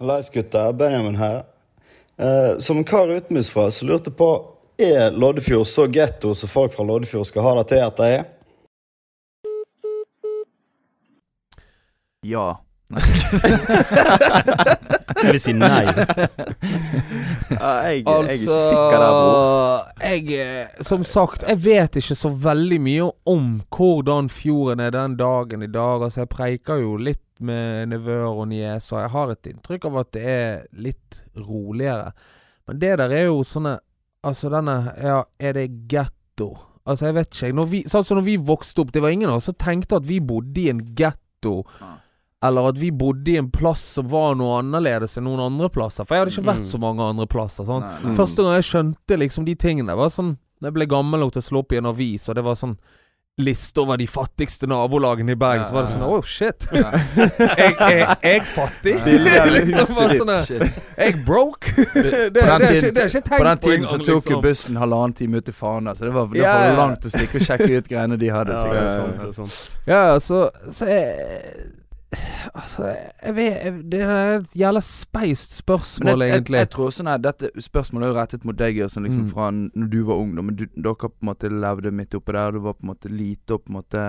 [0.00, 0.72] Hallais, gutter.
[0.72, 1.44] Benjamin her.
[2.16, 4.28] Eh, som en kar utenbysfra så lurte jeg på
[4.78, 8.24] Er Loddefjord så getto som folk fra Loddefjord skal ha det til at det er?
[12.24, 12.46] Ja.
[15.20, 15.84] Jeg vil si nei.
[17.50, 19.38] Jeg, jeg er ikke sikker der, bror.
[19.80, 24.94] Altså, jeg eh, Som sagt, jeg vet ikke så veldig mye om hvordan fjorden er
[24.94, 26.04] den dagen i dag.
[26.06, 30.10] Altså, jeg preiker jo litt med nevøer og nieser, jeg har et inntrykk av at
[30.12, 32.10] det er litt roligere.
[32.68, 33.78] Men det der er jo sånne
[34.20, 36.50] Altså, denne Ja, er det getto?
[36.84, 37.54] Altså, jeg vet ikke.
[37.56, 39.96] Når vi, sånn som når vi vokste opp, det var ingen av oss som tenkte
[39.96, 41.62] at vi bodde i en getto.
[41.80, 41.94] Ja.
[42.42, 46.06] Eller at vi bodde i en plass som var noe annerledes enn noen andre plasser.
[46.08, 46.70] For jeg hadde ikke vært Mm.
[46.70, 47.64] så mange andre plasser.
[47.68, 47.82] Sånn.
[47.84, 48.06] Nei, Mm.
[48.08, 48.16] nei.
[48.16, 51.40] Første gang jeg skjønte liksom de tingene, var sånn Da jeg ble gammel nok til
[51.40, 52.76] å slå opp i en avis, og det var sånn
[53.38, 56.02] liste over de fattigste nabolagene i Bergen, Ja, så var det sånn.
[56.02, 56.66] Oh, shit!
[56.72, 56.90] Ja.
[57.56, 58.94] jeg, jeg, jeg fattig?
[59.04, 61.72] Bildet liksom bare sånn Jeg broke?
[61.94, 63.38] det, det, På den det, er ikke, tenkt på.
[63.38, 64.42] På den tiden så tok jo liksom.
[64.42, 66.76] bussen halvannen time ut til Fana, så det var, det var ja.
[66.76, 68.52] langt å stikke og sjekke ut greiene de hadde.
[68.52, 68.82] Ja, ja,
[69.32, 69.46] ja.
[69.86, 71.79] Ja, så, så jeg
[72.54, 72.88] Altså,
[73.22, 76.58] jeg vet jeg, Det er et jævla speist spørsmål, jeg, egentlig.
[76.58, 79.30] jeg tror sånn her Dette spørsmålet er jo rettet mot deg, Jørgen, liksom Mm.
[79.30, 80.34] fra når du var ung.
[80.34, 82.90] Da, men du, dere på en måte levde midt oppi der, du var på en
[82.94, 84.02] måte lite og på en måte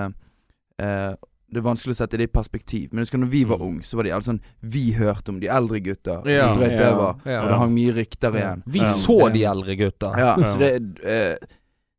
[0.79, 1.13] eh,
[1.51, 2.93] Det er vanskelig å sette det i perspektiv.
[2.93, 3.67] Men husker når vi var Mm.
[3.67, 6.21] unge, så var det alle sånn Vi hørte om de eldre gutta.
[6.25, 6.53] Ja.
[6.55, 6.95] de drøyt Ja.
[6.95, 7.15] var.
[7.25, 7.41] Ja.
[7.43, 8.63] Og det hang mye rykter igjen.
[8.65, 8.93] Vi Ja.
[8.93, 10.13] så de eldre gutta.
[10.17, 10.53] Ja, Ja.
[10.53, 11.35] så det eh,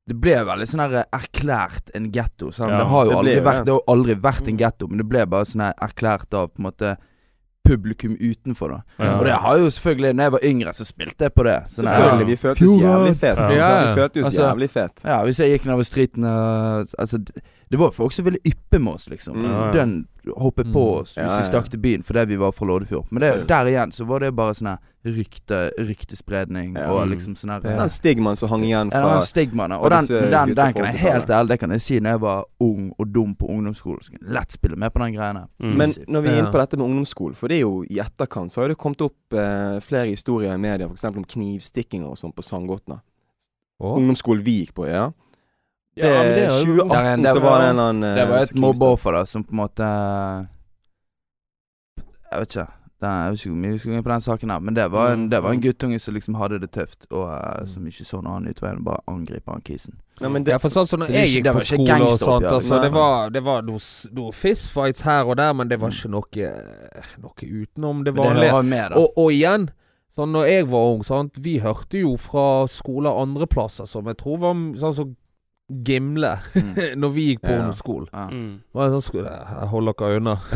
[0.08, 2.50] Det ble veldig sånn her erklært en getto.
[2.50, 3.72] Selv om Ja, det har jo det aldri ble, vært det.
[3.76, 6.66] Har aldri vært en getto, men det ble bare sånn her erklært av på en
[6.66, 6.96] måte
[7.62, 8.80] publikum utenfor, da.
[8.98, 9.12] Ja.
[9.20, 11.56] Og det har jo selvfølgelig Når jeg var yngre, så spilte jeg på det.
[11.70, 12.26] Sånn Selvfølgelig.
[12.26, 13.36] Vi følte oss jævlig fete.
[13.38, 13.46] Ja.
[13.46, 13.86] Altså, Ja.
[13.86, 15.04] Vi følte oss Altså, jævlig fet.
[15.04, 17.40] Ja, hvis jeg gikk nedover streeten og Altså, d-
[17.72, 19.38] Det var folk som ville yppe med oss, liksom.
[19.40, 19.72] Mm.
[19.72, 19.92] Den
[20.36, 21.00] hoppet på Mm.
[21.00, 21.48] oss hvis ja, vi ja.
[21.48, 23.06] stakk til byen fordi vi var fra Loddefjord.
[23.10, 24.76] Men det, der igjen så var det bare sånn
[25.08, 26.90] rykte, ryktespredning Ja.
[26.92, 27.10] og Mm.
[27.14, 29.72] liksom sånn her Den stigmaen som hang igjen fra Ja, den stigmaen.
[29.72, 32.20] Og den, den, den, den kan jeg helt ærlig Det kan jeg si når jeg
[32.20, 34.02] var ung og dum på ungdomsskolen.
[34.02, 35.48] Så kan jeg lett spille med på den greiene.
[35.58, 35.74] Mm.
[35.76, 38.52] Men når vi er inne på dette med ungdomsskolen, for det er jo i etterkant
[38.52, 41.04] så har det kommet opp eh, flere historier i media, f.eks.
[41.04, 43.00] om knivstikkinger og sånn på Sandgotna.
[43.80, 43.96] Oh.
[43.98, 45.10] Ungdomsskolen vi gikk på, ja.
[45.94, 48.38] Det, Ja, men det er jo- 2018 Det var- en eller annen eh, Det var
[48.38, 49.88] et mobbeoffer som på en måte
[52.32, 52.66] Jeg vet ikke.
[53.02, 54.74] Den, jeg vet ikke hvor mye vi skal gå inn på den saken her, men
[54.74, 57.86] det var en, det var en guttunge som liksom hadde det tøft, og uh, som
[57.90, 59.96] ikke så noen annen utvei enn å bare angripe han kisen.
[60.20, 62.78] Nei, men det, Ja, for sånn som når jeg gikk på skole og sånt, altså,
[62.84, 63.82] det var, det var noe,
[64.14, 66.52] noe fistfights her og der, men det var ikke noe,
[67.24, 68.94] noe utenom det vanlige.
[68.94, 69.66] Og, og igjen,
[70.14, 74.16] sånn når jeg var ung, sant, vi hørte jo fra skoler andre plasser som jeg
[74.22, 75.16] tror var sånn som
[75.84, 76.74] Gimle, Mm.
[77.02, 77.58] når vi gikk på Ja.
[77.58, 78.08] ungdomsskolen.
[78.12, 78.52] Mm.
[78.74, 78.88] Ja.
[78.88, 80.36] Det var sånn, holde dere unna.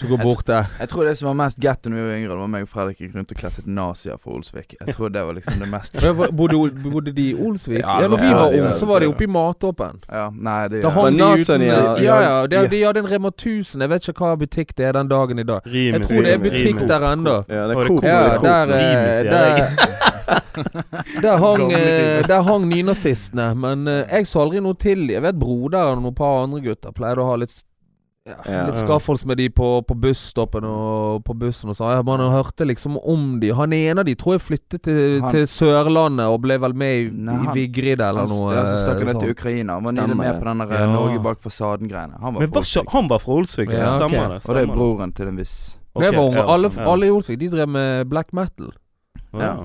[0.00, 0.64] Ikke gå bort der.
[0.80, 2.68] Jeg tror det som var mest getto da vi var yngre, det var meg og
[2.72, 4.72] Fredrik gikk rundt og klasset nazier for Olsvik.
[4.80, 5.98] Jeg tror det var liksom det mest
[6.32, 6.56] Bodde,
[6.88, 7.82] bodde de i Olsvik?
[7.82, 10.00] Ja, Ja, når vi var ja, unge, så var de oppe i Matåpen.
[10.08, 10.94] Ja, nei, det Da ja.
[10.94, 12.46] hang de uten ja, Ja, ja.
[12.46, 12.66] De, ja.
[12.72, 13.80] de hadde en Rema 1000.
[13.84, 15.60] Jeg vet ikke hva butikk det er den dagen i dag.
[15.68, 16.88] Rimes, Jeg tror det er butikk Rimes.
[16.88, 17.36] der ennå.
[17.48, 18.04] ja, det er Coop.
[18.04, 19.68] Ja, der, eh, der,
[21.22, 23.50] der hang, eh, der hang nynazistene.
[23.58, 26.94] Men eh, jeg så aldri noe til Jeg vet broderen og noen par andre gutter
[26.96, 27.58] pleide å ha litt
[28.28, 28.58] ja, Ja.
[28.68, 31.94] Litt skaffolds med de på, på busstoppen og på bussen og sånn.
[31.96, 33.48] Jeg bare hørte liksom om de.
[33.56, 36.98] Han ene av de tror jeg flyttet til, Han- til Sørlandet og ble vel med
[36.98, 38.52] i, Nei, i Vigrid eller Han, noe.
[38.54, 39.32] ja, så stakk han eh, ned til.
[39.34, 39.78] Ukraina.
[39.80, 40.86] Han var Stemmer nylig med på den der Ja.
[40.92, 42.20] Norge bak fasaden-greiene.
[42.20, 42.92] Han var Men fra Olsvik.
[42.92, 43.90] han var fra Olsvik, ja.
[43.96, 44.40] Stemmer det.
[44.46, 45.56] Og det er broren til en viss
[45.96, 48.70] okay, jeg var ung, alle, alle i Olsvik de drev med black metal.
[49.32, 49.56] Ja.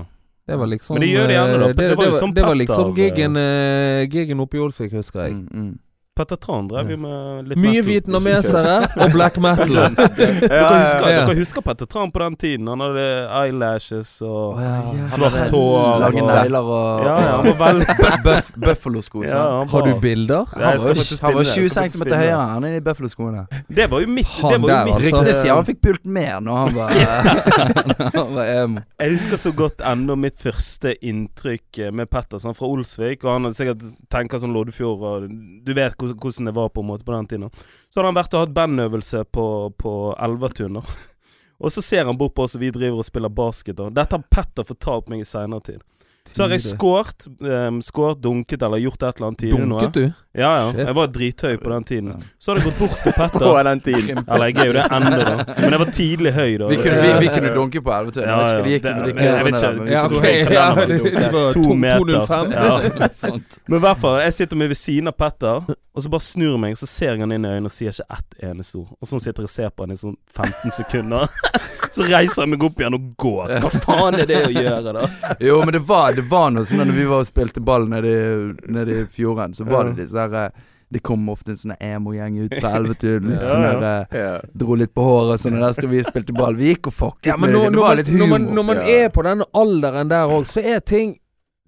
[0.46, 1.66] Det var liksom Men det gjør de gjerne, da.
[1.66, 5.24] Det, Det var jo det, det var liksom gigen, uh, gigen oppe i Olsvik, husker
[5.24, 5.32] jeg.
[5.34, 5.72] Mm, mm.
[6.16, 7.86] Petter Tran drev jo med litt Mye metal.
[7.90, 9.68] vietnamesere og black metal.
[9.76, 11.24] Dere husker, ja.
[11.28, 12.70] dere husker Petter Tran på den tiden?
[12.72, 13.04] Han hadde
[13.42, 15.06] eyelashes og ja.
[15.12, 15.98] svart hår.
[16.06, 19.24] Lange og- negler og Ja, ja, han var veldig Buff, Buffalo-sko.
[19.26, 20.46] ja, Har du bilder?
[20.56, 23.44] Ja, Han var, han var 20 jeg skal faktisk cm høyere han er i Buffalo-skoene.
[23.68, 25.10] Det var jo mitt, Han det var der, jo mitt altså.
[25.20, 26.96] Ryktene sier han fikk pult mer når han var,
[27.92, 28.84] når han var emo.
[29.04, 32.40] Jeg husker så godt ennå mitt første inntrykk eh, med Petter.
[32.42, 33.24] Sånn, fra Olsvik.
[33.26, 35.28] Og han hadde sikkert tenker sånn Loddefjord og
[35.66, 37.50] Du vet hvor- hvordan det var på en måte på den tiden.
[37.90, 39.46] Så hadde han vært og hatt bandøvelse på,
[39.78, 39.92] på
[40.22, 40.82] Elvetun.
[41.58, 43.78] Og så ser han bort på oss, og vi driver og spiller basket.
[43.80, 45.84] Og Dette har Petter fortalt meg i seinere tid.
[46.32, 49.66] Så har jeg scoret, um, scoret, dunket eller gjort et eller annet tidlig.
[49.66, 50.12] nå, Dunket du?
[50.36, 50.64] Ja, ja.
[50.72, 50.80] Shit.
[50.86, 52.08] Jeg var drithøy på den tiden.
[52.38, 53.38] Så har jeg gått bort til Petter.
[53.40, 54.18] På den tiden.
[54.28, 55.36] Eller jeg er jo det ennå, da.
[55.62, 56.68] Men jeg var tidlig høy, da.
[56.68, 58.28] Vi kunne, vi, vi kunne dunke på Elvetøyen.
[58.28, 59.06] Ja, vet ikke det ja.
[59.06, 59.88] Det- jeg vet ikke.
[59.94, 60.12] Ja, kunne ok.
[60.12, 61.98] Hvor høy kan Ja, det, det To to- meter.
[62.04, 62.52] 205.
[62.52, 62.76] Ja.
[63.68, 65.64] Men i hvert fall, jeg sitter med ved siden av Petter,
[65.96, 67.94] og så bare snur jeg meg, så ser jeg han inn i øynene og sier
[67.96, 68.90] ikke ett eneste ord.
[69.00, 71.32] Og sånn sitter jeg og ser på han i sånn 15 sekunder.
[71.96, 73.52] Så reiser jeg meg opp igjen og går.
[73.62, 75.06] Hva faen er det å gjøre, da?
[75.40, 78.08] Jo, men det var, det var noe sånn når vi var og spilte ball nede
[78.14, 81.72] i, nede i fjorden, så var det disse her eh, Det kom ofte en sånn
[81.82, 83.24] emo-gjeng ut fra Elvetun.
[83.32, 83.72] Litt Ja, sånn ja.
[83.82, 84.34] der eh, Ja.
[84.54, 86.54] Dro litt på håret sånn, og der skal vi spilte ball.
[86.54, 87.58] Vi gikk og fucket Ja, med det.
[87.74, 88.18] Det var man, humor.
[88.20, 89.00] når, man, når man Ja.
[89.04, 91.16] er på den alderen der òg, så er ting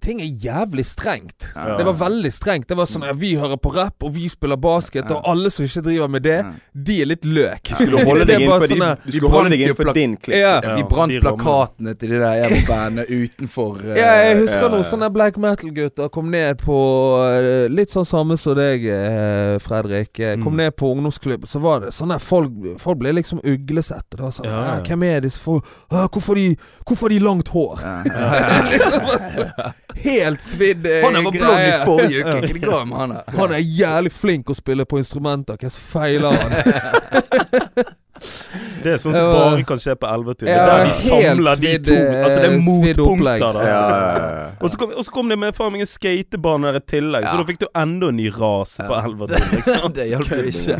[0.01, 1.49] Ting er jævlig strengt.
[1.55, 1.75] Ja.
[1.77, 2.67] Det var veldig strengt.
[2.69, 5.15] Det var sånn at Vi hører på rap, og vi spiller basket, Ja.
[5.17, 6.51] og alle som ikke driver med det, Ja.
[6.73, 7.63] de er litt løk.
[7.63, 10.35] Du skulle holde deg innenfor din, sånne- du holde deg innenfor din klikk.
[10.39, 10.61] Ja.
[10.63, 14.69] Ja, Vi brant de plakatene til de der emo-bandene utenfor uh, Ja, jeg husker ja,
[14.69, 16.77] noen sånne black metal-gutter kom ned på
[17.19, 20.13] uh, Litt sånn samme som deg, uh, Fredrik.
[20.43, 20.55] Kom Mm.
[20.63, 24.05] ned på ungdomsklubb, så var det sånn der folk Folk ble liksom uglesett.
[24.13, 24.75] Og det var sånn Ja, ja.
[24.77, 25.63] «Ja, Hvem er disse folk?
[25.91, 26.57] «Hæ, Hvorfor har de,
[26.87, 27.79] hvorfor har de langt hår?
[27.83, 29.73] Ja.
[29.95, 32.33] Helt svidd eh, Han var blond i forrige uke.
[32.35, 33.31] Hva det går med han der?
[33.39, 35.57] Han er jævlig flink å spille på instrumenter.
[35.59, 37.95] Hva feiler han?
[38.19, 40.47] Det er sånn som bare kan skje på Elvetun.
[40.47, 41.95] Det Ja, er der de samler de to.
[41.95, 43.63] Altså, det er eh, motpunkter, da.
[43.63, 44.43] Ja, ja, ja.
[44.59, 47.27] Og så kom, og så kom det med faen meg en skatebane der i tillegg,
[47.27, 48.99] så da fikk du enda en ny ras på.
[48.99, 49.87] Elvetun, liksom.
[49.99, 50.79] Det hjalp jo ikke.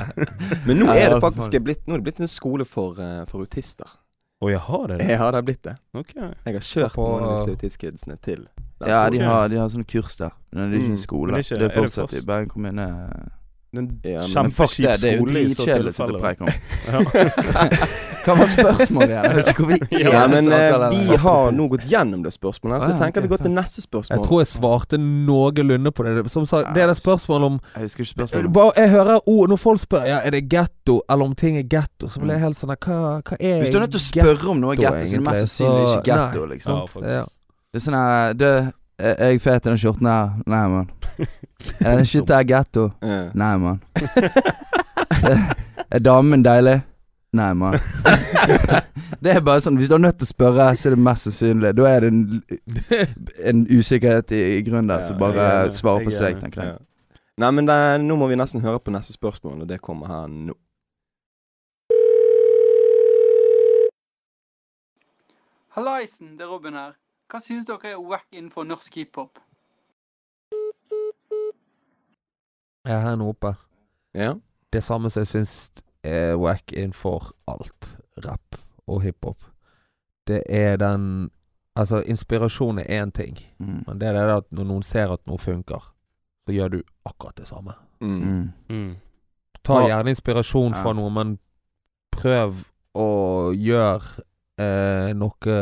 [0.68, 3.44] Men nå er det faktisk blitt, nå er det blitt en skole for, eh, for
[3.48, 4.00] autister.
[4.40, 5.02] Å, jeg har det?
[5.02, 5.12] det?
[5.12, 5.76] Ja, det har blitt det.
[6.00, 6.32] Okay.
[6.46, 8.48] Jeg har kjørt På, noen av disse autistkidsene til
[8.88, 10.32] Ja, de har, de har sånne kurs der.
[10.54, 10.92] Men det er ikke Mm.
[10.92, 11.32] en skole.
[11.32, 12.86] Men det er ikke- det fortsatt i Bergen kommune.
[13.72, 16.14] Den er en Men fuck kjempekjip det, det er jo i så dritkjedelig å sitte
[16.16, 16.48] og preike om.
[18.26, 19.24] Hva var spørsmålet igjen?
[19.30, 22.82] Jeg vet ikke hvor vi Ja, men eh, vi har nå gått gjennom det spørsmålet,
[22.82, 24.18] så jeg ja, tenker vi går til neste spørsmål.
[24.18, 26.26] Jeg tror jeg svarte noenlunde på det.
[26.34, 28.54] Som sagt, det er det spørsmålet om Jeg husker ikke spørsmålet.
[28.58, 31.64] Bare, Jeg hører ord Når folk spør Ja, er det getto, eller om ting er
[31.70, 34.08] getto, så blir jeg helt sånn Hva, hva er Hvis du er nødt til å
[34.10, 37.04] spørre om noe er getto, så er det mest sannsynlig ikke getto, liksom.
[37.06, 37.26] Ja.
[37.70, 38.46] Det er sånn her Du,
[39.00, 40.32] Er er jeg fet i den skjorten her?
[40.50, 40.88] Nei, mann.
[41.86, 42.90] Er den shit her getto?
[43.04, 43.20] Ja.
[43.38, 43.82] Nei, mann.
[45.90, 46.80] Er damen deilig?
[47.38, 47.78] Nei, mann.
[49.24, 51.28] Det er bare sånn Hvis du er nødt til å spørre, så er det mest
[51.28, 52.22] sannsynlig Da er det en,
[53.52, 56.72] en usikkerhet i, i grunnen der Ja, som bare svarer er seg, tenker jeg.
[56.74, 57.20] Ja.
[57.40, 60.26] Nei, men det, nå må vi nesten høre på neste spørsmål, og det kommer her
[60.28, 60.58] nå.
[65.78, 66.98] Hallaisen, det er Robin her.
[67.30, 69.40] Hva synes dere er wack innenfor norsk hiphop?
[72.88, 73.54] Jeg her nå oppe.
[74.18, 74.34] Ja.
[74.74, 75.54] Det samme som jeg syns
[76.04, 77.98] er wack innenfor alt.
[78.26, 79.44] Rap og hiphop.
[80.28, 81.30] Det er den
[81.80, 83.84] Altså, inspirasjon er én ting, Mm.
[83.88, 85.80] men det er det at når noen ser at noe funker,
[86.46, 87.72] så gjør du akkurat det samme.
[88.02, 88.20] Mm.
[88.20, 88.50] Mm.
[88.70, 88.96] Mm.
[89.64, 90.94] Ta gjerne inspirasjon fra Ja.
[90.94, 91.40] noe, men
[92.12, 92.66] prøv
[92.96, 94.20] å gjøre
[94.60, 95.56] eh, noe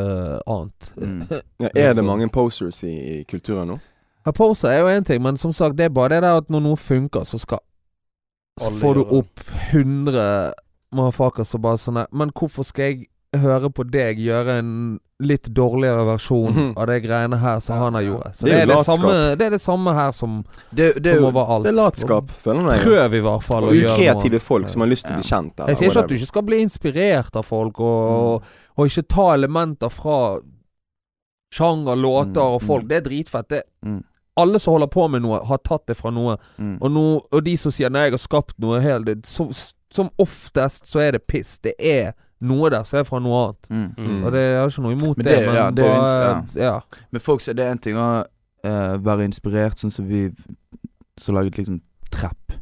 [0.48, 0.90] annet.
[0.98, 1.22] Mm.
[1.64, 3.80] Ja, er det mange posters i, i kulturen nå?
[4.28, 6.50] Ja, Poser er jo én ting, men som sagt, det er bare det der at
[6.52, 7.62] når noe funker, så skal
[8.60, 9.18] Så Alle får du gjør det.
[9.18, 9.40] opp
[9.72, 10.54] 100
[10.98, 13.08] motherfuckers og bare sånn Men hvorfor skal jeg
[13.40, 16.74] høre på deg gjøre en litt dårligere versjon Mhm.
[16.78, 18.36] av de greiene her som Ja, han har gjort?
[18.36, 21.14] Så Det det er er det, samme, det er det samme her som, Det, det
[21.14, 21.64] er som overalt.
[21.64, 22.84] Det er latskap, føler jeg.
[22.86, 23.98] Prøv i hvert fall Og å gjøre noe.
[23.98, 25.54] ukreative folk som har lyst til å bli kjent.
[25.60, 28.48] eller Jeg sier ikke at du ikke skal bli inspirert av folk, og, mm.
[28.78, 30.40] og ikke ta elementer fra
[31.54, 32.84] sjanger, låter Mm, og folk.
[32.84, 32.88] mm.
[32.90, 33.48] Det er dritfett.
[33.50, 34.04] Det, Mm.
[34.38, 36.38] alle som holder på med noe, har tatt det fra noe.
[36.60, 36.78] mm.
[36.82, 39.50] Og, no, og de som sier 'nei, jeg har skapt noe helt som,
[39.90, 41.58] som oftest så er det piss.
[41.58, 43.70] Det er noe der som er fra noe annet.
[43.70, 43.88] Mm.
[43.98, 44.24] Mm.
[44.26, 46.02] Og det jeg har ikke noe imot Men det, det- men ja, det er jo
[46.02, 46.64] bare ja.
[46.68, 47.04] ja.
[47.12, 50.28] Men folk sier det er en ting å uh, være inspirert, sånn som vi
[51.18, 51.82] som laget liksom
[52.14, 52.54] trapp.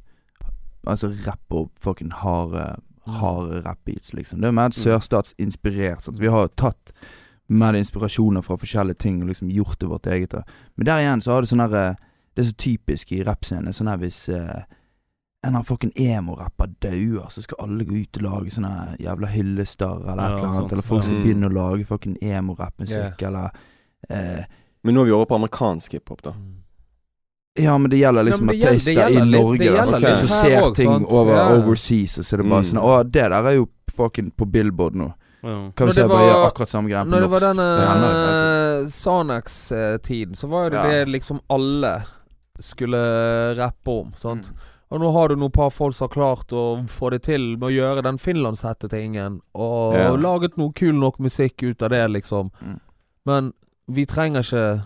[0.87, 4.39] Altså rapp og fucking harde Harde rappbeats, liksom.
[4.41, 6.01] Det er mer sørstatsinspirert.
[6.01, 6.15] Sånn.
[6.17, 6.89] Vi har tatt
[7.53, 10.33] mer inspirasjoner fra forskjellige ting og liksom gjort det vårt eget.
[10.75, 11.99] Men der igjen så har det sånn her eh,
[12.33, 13.73] Det er så typisk i rappscenen.
[13.77, 14.63] Sånn her hvis eh,
[15.45, 19.85] en av fucking emo-rapper dauer, så skal alle gå ut og lage sånne jævla hyllester
[20.11, 20.71] eller et eller annet.
[20.73, 21.23] Eller folk skal Mm.
[21.23, 23.51] begynne å lage fucking emo-rappmusikk, eller
[24.09, 24.43] eh,
[24.83, 26.33] Men nå er vi over på amerikansk hiphop, da.
[27.57, 29.67] Ja, men det gjelder liksom Ja, at det gjelder- taster det gjelder i Norge, det
[29.69, 29.75] da.
[29.77, 30.01] gjelder Ok.
[30.01, 31.07] litt Så her ser også, ting sant?
[31.09, 31.57] over yeah.
[31.57, 32.69] overseas, og så er det bare Mm.
[32.71, 35.13] sånn Å, det der er jo fucking på Billboard nå.
[35.43, 35.71] Ja.
[35.75, 37.55] Kan vi se det bare var- gjøre akkurat samme greia på Når det var norsk?
[37.55, 40.87] denne uh, Sanex-tiden, så var jo det Ja.
[40.91, 42.03] det liksom alle
[42.59, 44.13] skulle rappe om.
[44.17, 44.49] Sant?
[44.49, 44.55] Mm.
[44.95, 47.67] Og nå har du noen par folk som har klart å få det til med
[47.67, 50.15] å gjøre den finlandshette-tingen, og Ja.
[50.15, 52.51] laget noe kul nok musikk ut av det, liksom.
[52.63, 52.79] Mm.
[53.25, 53.53] Men
[53.91, 54.85] vi trenger ikke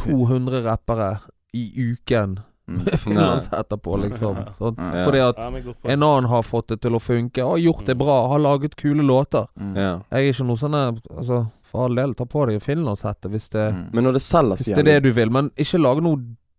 [0.00, 1.18] 200 rappere
[1.52, 2.82] i uken Mm.
[2.84, 4.36] med finlandshette på, liksom.
[4.58, 4.74] Sånn.
[4.78, 5.04] Ja.
[5.04, 5.36] Fordi at
[5.84, 9.04] en annen har fått det til å funke, har gjort det bra, har laget kule
[9.06, 9.46] låter.
[9.60, 9.76] Mm.
[9.76, 9.92] Ja.
[10.10, 10.74] Jeg er ikke noe sånn
[11.16, 13.92] Altså, for all del, ta på deg finlandshette hvis det, Mm.
[13.92, 16.18] Hvis det er det du vil, men ikke lage noe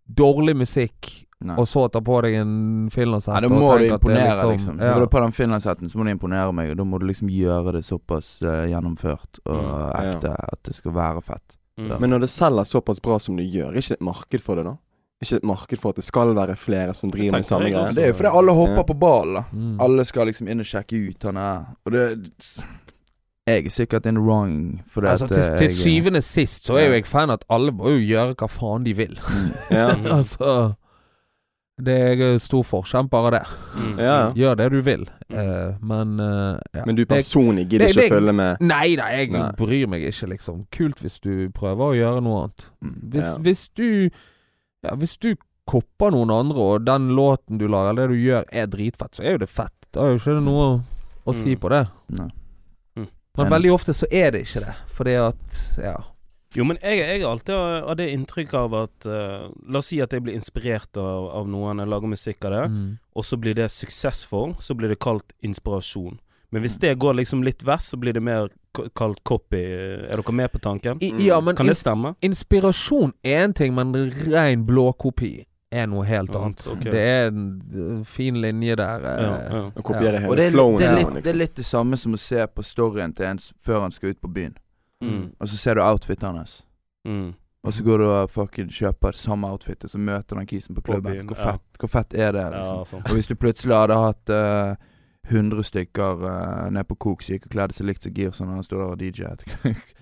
[0.09, 1.55] dårlig musikk Nei.
[1.61, 3.35] og så ta på deg en finlandshette.
[3.43, 4.79] Ja, da må du er imponere, liksom.
[4.81, 4.95] Ja.
[4.95, 7.29] Når du på den finlandshetten, så må du imponere meg, og da må du liksom
[7.29, 10.01] gjøre det såpass uh, gjennomført og Mm, ja.
[10.15, 11.57] ekte at det skal være fett.
[11.77, 11.91] Mm.
[12.01, 14.55] Men når det selger såpass bra som det gjør, er ikke det et marked for
[14.55, 14.75] det, da?
[15.21, 17.93] Ikke et marked for at det skal være flere som driver med samme greie?
[17.93, 18.83] Det er jo fordi alle hopper Ja.
[18.83, 19.43] på ballen, da.
[19.53, 19.79] Mm.
[19.81, 22.03] Alle skal liksom inn og sjekke ut han er Og det
[23.47, 26.65] Jeg er sikkert in wrong for det Altså, at til, eh, til jeg- syvende sist
[26.67, 29.17] så er jo jeg fan at alle må jo gjøre hva faen de vil.
[29.71, 29.93] Ja.
[29.95, 30.05] Mm.
[30.19, 30.75] altså
[31.77, 33.41] Det er stor forskjell bare det.
[33.77, 33.99] Mm.
[34.01, 34.15] Ja.
[34.33, 36.85] Gjør det du vil, eh, men uh, ja.
[36.87, 38.61] Men du personlig gidder det- ikke å det- følge med?
[38.61, 39.51] Nei da, jeg Nei.
[39.59, 40.65] bryr meg ikke, liksom.
[40.71, 42.65] Kult hvis du prøver å gjøre noe annet.
[42.83, 42.95] Mm.
[43.13, 43.37] Hvis, Ja.
[43.37, 44.09] hvis du
[44.83, 45.35] Ja, hvis du
[45.67, 49.23] kopper noen andre, og den låten du lager, eller det du gjør, er dritfett, så
[49.25, 49.73] er jo det fett.
[49.91, 50.83] Da er jo ikke det noe å,
[51.27, 51.59] å si Mm.
[51.59, 51.87] på det.
[52.17, 52.29] Nei.
[53.37, 54.75] Men veldig ofte så er det ikke det.
[54.89, 55.95] Fordi at Ja.
[56.55, 59.99] Jo, men jeg, jeg er alltid av det inntrykk av at uh, La oss si
[60.01, 62.97] at jeg blir inspirert av, av noen, jeg lager musikk av det, Mm.
[63.15, 66.19] og så blir det suksessfull, så blir det kalt inspirasjon.
[66.51, 68.47] Men hvis det går liksom litt vest, så blir det mer
[68.95, 69.59] kalt copy.
[70.07, 71.01] Er dere med på tanken?
[71.03, 72.13] I, ja, men Kan det stemme?
[72.23, 73.91] inspirasjon er en ting, men
[74.31, 76.63] rein blåkopi er noe helt Ja, annet.
[76.71, 76.83] ok.
[76.87, 77.41] Det er en
[77.75, 79.03] uh, fin linje der.
[79.03, 79.71] eh, Ja, ja.
[79.75, 80.77] Å kopiere Og hele flowen?
[80.79, 81.37] det, er her, litt, det er liksom.
[81.43, 84.31] litt det samme som å se på storyen til en før han skal ut på
[84.31, 84.55] byen.
[85.03, 85.31] Mm.
[85.39, 86.65] Og så ser du outfitet hans.
[87.07, 87.33] Mm.
[87.63, 90.75] Og så går du og fucking kjøper samme outfit, og så møter du den kisen
[90.75, 91.25] på klubben.
[91.27, 91.51] hvor, ja.
[91.51, 92.45] fett, hvor fett er det?
[92.51, 92.99] Liksom?
[92.99, 93.03] Ja.
[93.09, 94.75] Og hvis du plutselig hadde hatt uh,
[95.27, 98.63] 100 stykker uh, ned på Cook gikk og kledde seg likt som Sånn når han
[98.63, 99.95] står der og DJ-et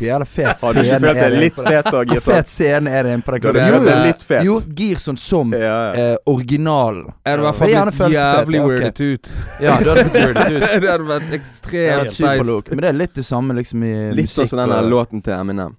[0.00, 2.20] jævla fet Har du ikke følt det litt fet da, Girson?
[2.34, 3.62] fet scene er det inne på den klubben?
[3.62, 5.60] er Jo, jo, jo, Girson som Ja,
[5.94, 6.12] ja.
[6.12, 7.08] eh, originalen.
[7.26, 9.32] Er det i hvert er fall blitt jævlig weirdet ut.
[9.64, 10.66] Ja, det hadde blitt weirdet ut.
[10.82, 12.70] det hadde vært ekstremt superlook.
[12.70, 15.34] Men det er litt det samme liksom i Litt sånn som den og- låten til
[15.34, 15.76] Eminem.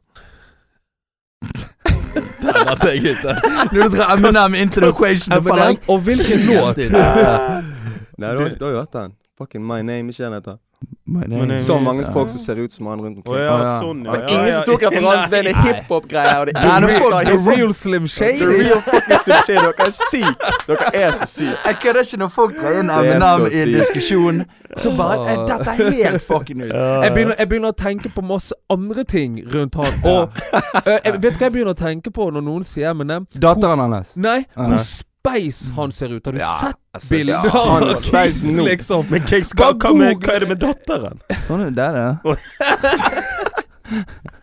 [2.40, 3.16] Der jeg.
[3.72, 6.78] Når drar Eminem into the equation, da og hvilken låt?
[8.20, 9.14] Nei, du har du har jo hørt den.
[9.40, 10.58] Fucking My Name, ikke den heter.
[11.58, 12.12] Så mange Ja.
[12.14, 13.36] folk som ser ut som han rundt omkring.
[13.36, 13.80] Oh, ja.
[13.82, 14.12] sånn, ja.
[14.12, 14.54] Men ja, ingen ja.
[14.54, 15.32] som tok referansen.
[15.32, 15.64] til en er
[17.10, 18.38] tar The real Slim Shady.
[18.38, 19.60] The real fucking Slim Shady.
[19.60, 20.36] Dere er syke.
[20.68, 21.58] Dere er så syke.
[21.66, 24.44] Jeg kødder ikke når folk drar inn Eminem i en diskusjon.
[24.78, 26.74] Så bare eh, Dette er helt fucking ut.
[26.74, 29.94] Jeg begynner, jeg begynner å tenke på masse andre ting rundt han.
[30.06, 30.30] Og
[30.86, 33.26] øh, jeg vet hva jeg begynner å tenke på når noen sier Eminem?
[33.34, 34.14] Datteren hans.
[34.16, 34.78] Nei, Ah,
[35.20, 36.26] space han ser ut.
[36.26, 38.64] Har du Ja, sett altså, bilder ja, av space nå.
[38.66, 39.06] liksom?
[39.10, 41.20] Men Kix, hva, hva, hva er det med datteren?
[41.48, 42.08] Sånn, det er det.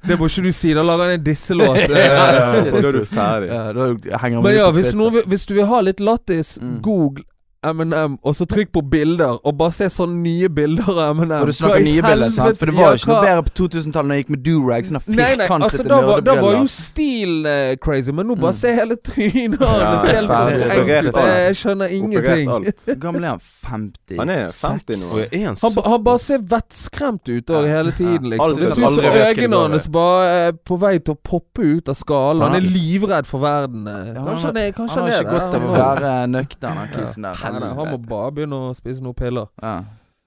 [0.07, 0.73] Det må ikke du si.
[0.75, 1.79] Da lager han en disselåt.
[1.97, 2.27] Ja,
[2.59, 2.69] eh.
[2.73, 3.49] Da er du ferdig.
[3.53, 6.81] Ja, da henger Men ja, hvis, noe, hvis du vil ha litt lattis, Mm.
[6.83, 7.25] google
[7.65, 11.33] Eminem, og så trykk på bilder, og bare se sånne nye bilder av M&M.
[11.41, 12.59] Og du snakker nye bilder, sant?
[12.61, 14.87] For det var jo ikke noe bedre på 2000-tallet når jeg gikk med do-rag.
[14.87, 16.21] Sånne nei, altså nerdebriller.
[16.27, 18.59] da var, jo stilen stil eh, crazy, men nå bare Mm.
[18.61, 20.07] se hele trynet Ja, hans.
[20.07, 21.17] helt for Operert enkelt.
[21.17, 21.33] alt.
[21.47, 22.47] Jeg skjønner ingenting.
[22.87, 23.41] Hvor gammel er han?
[23.67, 24.17] 50?
[24.21, 25.19] Han er 50 nå.
[25.33, 28.57] Er han Han, ba- han bare ser vettskremt ut òg hele tiden, liksom.
[28.57, 31.95] Det ser ut som øynene hans bare er på vei til å poppe ut av
[31.99, 32.43] skallen.
[32.47, 33.89] Han er livredd for verden.
[33.89, 34.15] eh.
[34.23, 34.75] Kanskje han er, det.
[34.77, 37.35] Han har ikke godt av å være nøktern, han kissen der.
[37.53, 39.47] Nei, han må bare begynne å spise noen piller.
[39.63, 39.83] Ja.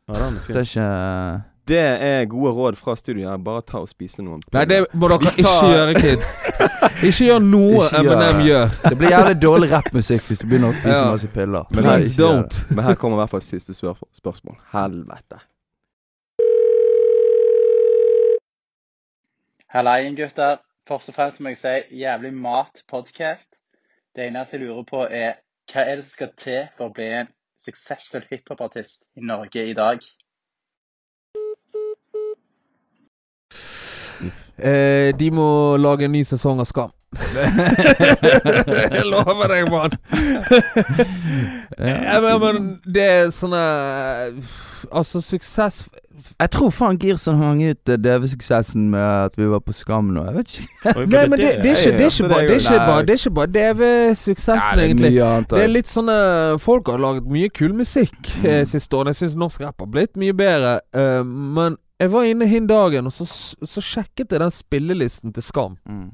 [0.09, 0.55] Ja, den er fin.
[0.55, 3.37] Det er ikke Det er gode råd fra studio her.
[3.37, 4.39] Bare ta og spise noen.
[4.41, 4.65] piller.
[4.65, 5.37] Nei, det må dere tar...
[5.43, 6.31] ikke gjøre, kids.
[7.09, 8.95] Ikke gjør noe MNM gjør det.
[8.99, 11.05] blir jævlig dårlig rappmusikk hvis du begynner å spise Ja.
[11.13, 11.69] masse piller.
[11.71, 12.57] Men her, Please don't.
[12.75, 14.09] Men her kommer i hvert fall siste spørsmål.
[14.17, 14.57] spørsmål.
[14.73, 15.39] Helvete.
[19.69, 20.57] Hallaien, gutter.
[20.89, 23.59] Først og fremst må jeg si jævlig mat-podkast.
[24.15, 25.37] Det eneste jeg lurer på, er
[25.69, 27.29] hva er det som skal til for å bli en
[27.59, 30.01] suksessfull hiphopartist i Norge i dag?
[34.59, 36.91] Eh, de må lage en ny sesong av Skam.
[38.89, 39.95] Jeg lover deg, mann.
[41.79, 43.61] Ja, men, men det er sånne
[44.91, 45.87] Altså, suksess
[46.39, 50.23] Jeg tror faen Girson hang ut eh, DV-suksessen med at vi var på Skam nå.
[50.27, 50.93] Jeg vet ikke.
[51.09, 54.79] Nei, men det, det, er ikke, det, er ikke bare, det, er ikke bare, DV-suksessen,
[54.83, 55.11] egentlig.
[55.23, 55.49] annet.
[55.53, 56.15] Det er litt sånne
[56.63, 58.65] Folk har laget mye kul musikk eh, Mm.
[58.71, 59.13] siste årene.
[59.15, 60.79] Jeg syns norsk rapp har blitt mye bedre.
[60.93, 65.43] eh, men jeg var inne hin dagen, og så, så sjekket jeg den spillelisten til
[65.43, 65.77] Skam.
[65.87, 66.07] mm.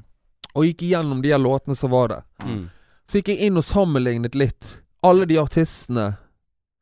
[0.56, 2.22] Og gikk igjennom de her låtene som var der.
[2.42, 2.62] Mm.
[3.06, 4.78] Så gikk jeg inn og sammenlignet litt.
[5.04, 6.14] Alle de artistene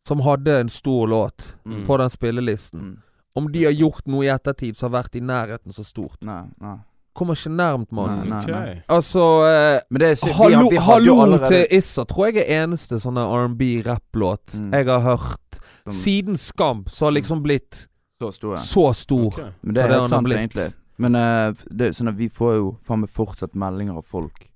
[0.06, 1.84] som hadde en stor låt Mm.
[1.86, 3.02] på den spillelisten.
[3.36, 3.42] Mm.
[3.42, 6.20] Om de har gjort noe i ettertid som har vært i nærheten så stort.
[6.22, 6.76] Nei, nei.
[7.14, 8.28] Kommer ikke nærmt, mann.
[8.28, 8.82] Nei, nei, nei.
[8.88, 10.26] Altså eh, Men det er sykt.
[10.26, 13.22] Vi, Hallo, har- vi hadde jo hallo allerede til Issa tror jeg er eneste sånne
[13.24, 14.70] R&B-rapplåt Mm.
[14.72, 15.60] jeg har hørt.
[15.84, 17.86] Som- Siden Skam, så har liksom blitt
[18.20, 18.56] så stor.
[18.56, 19.26] så stor.
[19.26, 19.50] Okay.
[19.62, 20.38] Men det er helt sant, blitt.
[20.38, 20.74] egentlig.
[20.98, 24.48] Men eh, det er sånn at vi får jo faen meg fortsatt meldinger av folk.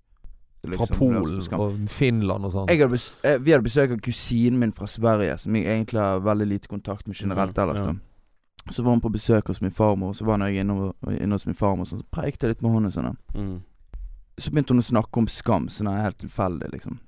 [0.67, 2.67] Liksom, Fra Polen og Finland og sånn.
[2.69, 6.01] Jeg hadde bes eh, vi hadde besøk av kusinen min fra Sverige, som jeg egentlig
[6.01, 7.87] har veldig lite kontakt med generelt Mhm, ellers.
[7.87, 7.95] ja.
[8.71, 11.57] Så var hun på besøk hos min farmor, så var jeg inne, inne hos min
[11.57, 12.93] farmor, så preikte jeg litt med henne.
[12.93, 13.17] Sånn.
[13.35, 13.57] Mm.
[14.39, 17.01] Så begynte hun å snakke om skam, sånn helt tilfeldig, liksom.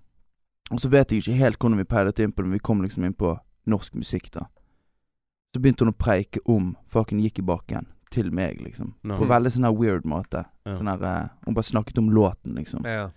[0.70, 2.82] Og så vet jeg ikke helt hvordan vi peilet inn på det, men vi kom
[2.82, 3.34] liksom inn på
[3.70, 4.46] norsk musikk, da.
[5.54, 8.94] Så begynte hun å preike om fucking Gikk i bakken til meg, liksom.
[9.02, 9.18] No.
[9.18, 10.44] På veldig sånn her weird måte.
[10.66, 10.76] Ja.
[10.78, 12.86] Sånn her eh, Hun bare snakket om låten, liksom.
[12.86, 13.08] Ja.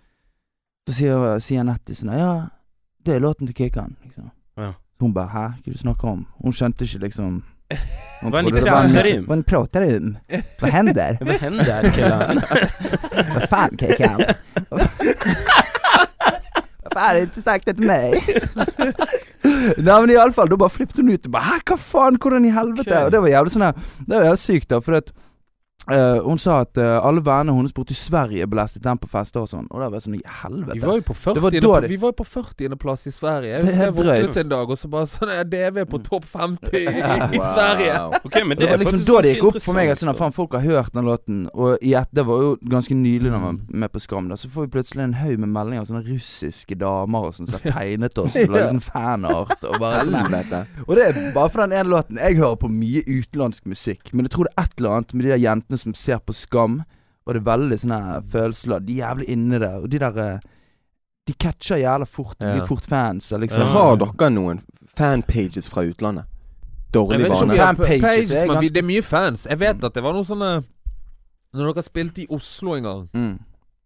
[0.87, 2.33] Så sier, sier Nettie sånn Ja,
[3.05, 4.31] det er låten til Kikkan, liksom.
[4.59, 4.73] Ja.
[5.01, 6.25] Hun bare Hæ, hva er det du snakker om?
[6.41, 7.41] Hun skjønte ikke, liksom
[8.21, 9.25] Hun Vad ni pratar om?
[9.27, 10.17] Vad ni pratar om?
[10.61, 11.17] Vad händer?
[11.25, 12.41] Hva händer killen?
[13.33, 14.21] Vad fan Kikkan?
[16.93, 18.23] Varför är det inte sagt det till mig?
[19.77, 22.51] Nei, men iallfall, da bare flippet hun ut og bare Hæ, hva faen, hvordan i
[22.53, 22.89] helvete?
[22.89, 23.05] Okay.
[23.05, 25.11] Og det var jævlig sånn her Det var jævlig sykt, da, for at
[25.91, 29.41] eh, hun sa at uh, alle vennene hennes borte i Sverige belastet den på fester
[29.43, 29.65] og sånn.
[29.71, 30.77] Og da var jeg sånn I helvete.
[30.79, 32.77] Vi var jo på 40.-plass Vi var jo på 40.
[32.79, 33.49] plass i Sverige.
[33.51, 36.25] Jeg er husker jeg våknet en dag, og så bare sånn ja, DV på topp
[36.31, 36.85] 50 i,
[37.37, 37.99] i Sverige.
[38.23, 40.33] Ok, men Det, det var liksom da det gikk opp for meg at sånn, faen,
[40.35, 41.41] folk har hørt den låten.
[41.53, 43.59] Og i et, det var jo ganske nylig da vi var Mm.
[43.83, 44.29] med på Skam.
[44.29, 47.49] da Så får vi plutselig en haug med meldinger av sånne russiske damer og sånn
[47.51, 48.35] som har tegnet oss.
[48.39, 49.63] Og laget sånn fanart.
[49.67, 50.61] Og bare sånn Helvete.
[50.87, 52.17] Og det er bare for den ene låten.
[52.23, 55.25] Jeg hører på mye utenlandsk musikk, men jeg tror det er et eller annet med
[55.27, 56.83] de der jentene som ser på Skam,
[57.25, 58.79] og det er veldig sånne følelser.
[58.85, 59.73] De er jævlig inni det.
[59.83, 60.39] Og de der eh,
[61.27, 62.35] De catcher jævla fort.
[62.39, 62.53] De Ja.
[62.57, 63.31] blir fort fans.
[63.31, 63.61] Liksom.
[63.61, 64.59] har dere noen
[64.97, 66.25] fanpages fra utlandet?
[66.93, 67.55] Dårlig vane.
[67.57, 69.45] Fanpages er ganske- det er mye fans.
[69.49, 69.85] Jeg vet Mm.
[69.85, 70.63] at det var noe sånne
[71.53, 73.39] Når dere spilte i Oslo en gang, Mm.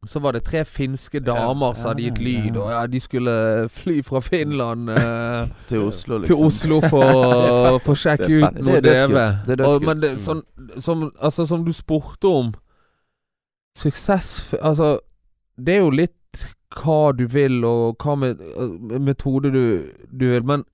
[0.06, 3.32] Så var det tre finske damer som hadde gitt lyd, og ja, de skulle
[3.74, 6.36] fly fra Finland eh, Til Oslo, liksom.
[6.36, 9.18] til Oslo for å for å sjekke ut noe DV.
[9.84, 10.44] Men det, sånn,
[10.80, 12.54] som, altså, som du spurte om
[13.78, 15.00] Suksess Altså
[15.58, 16.14] Det er jo litt
[16.78, 20.44] hva du vil, og hva med, øh, metode du, du vil.
[20.46, 20.66] Men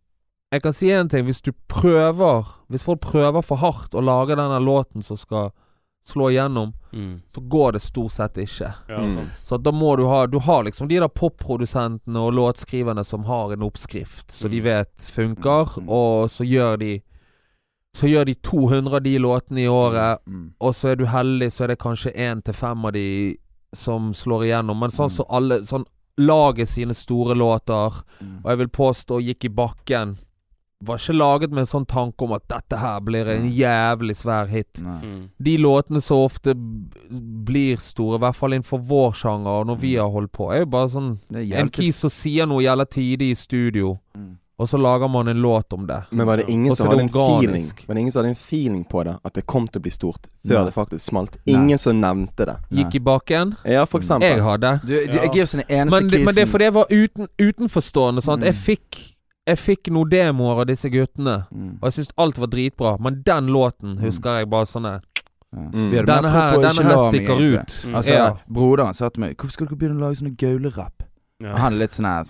[0.52, 1.26] jeg kan si en ting.
[1.26, 5.54] Hvis du prøver Hvis folk prøver for hardt å lage denne låten som skal
[6.04, 7.22] slå igjennom, Mm.
[7.34, 8.74] så går det stort sett ikke.
[8.90, 9.32] Ja, Mm.
[9.32, 13.52] Så da må du ha Du har liksom de der popprodusentene og låtskriverne som har
[13.54, 14.64] en oppskrift så de Mm.
[14.64, 15.90] vet funker, Mm.
[15.90, 17.02] og så gjør de
[17.96, 20.54] Så gjør de 200 av de låtene i året, Mm.
[20.60, 23.36] og så er du heldig, så er det kanskje én til fem av de
[23.74, 24.80] som slår igjennom.
[24.80, 25.16] Men sånn Mm.
[25.16, 25.86] som alle Sånn
[26.18, 27.92] laget sine store låter,
[28.22, 28.40] Mm.
[28.44, 30.18] og jeg vil påstå gikk i bakken,
[30.86, 34.48] var ikke laget med en sånn tanke om at dette her blir en jævlig svær
[34.52, 34.82] hit.
[34.84, 35.30] Mm.
[35.40, 39.96] De låtene så ofte blir store, i hvert fall innenfor vår sjanger, og når vi
[39.96, 43.36] har holdt på, er jo bare sånn En kis som sier noe jævla tidlig i
[43.36, 44.38] studio, Mm.
[44.60, 46.04] og så lager man en låt om det.
[46.12, 47.66] Men var det ingen som hadde en feeling.
[47.88, 49.16] Var det ingen som hadde en feeling på det?
[49.26, 50.66] At det kom til å bli stort før Nei.
[50.66, 51.38] det faktisk smalt?
[51.48, 51.56] Nei.
[51.56, 52.56] Ingen som nevnte det?
[52.72, 53.56] Gikk i bakken.
[53.66, 54.30] Ja, for eksempel.
[54.30, 54.80] Jeg hadde.
[54.86, 57.28] Du, du, jeg gir sånn eneste Men, det- men det er fordi jeg var uten,
[57.40, 58.22] utenforstående.
[58.22, 58.44] Sant?
[58.44, 58.46] Mm.
[58.46, 59.13] Jeg fikk
[59.46, 61.78] Jeg fikk noen demoer av disse guttene, Mm.
[61.82, 62.98] og jeg syntes alt var dritbra.
[63.00, 65.02] Men den låten husker jeg bare sånn
[65.54, 65.92] Mm.
[66.06, 67.74] Denne her, denne her stikker ut.
[67.86, 67.96] Mm.
[67.96, 68.34] Altså, Ja.
[68.50, 71.04] Broderen sa til meg 'Hvorfor skal dere begynne å lage sånne gaulerapp?'
[71.40, 71.58] Ja.
[71.58, 72.24] Han er litt sånn her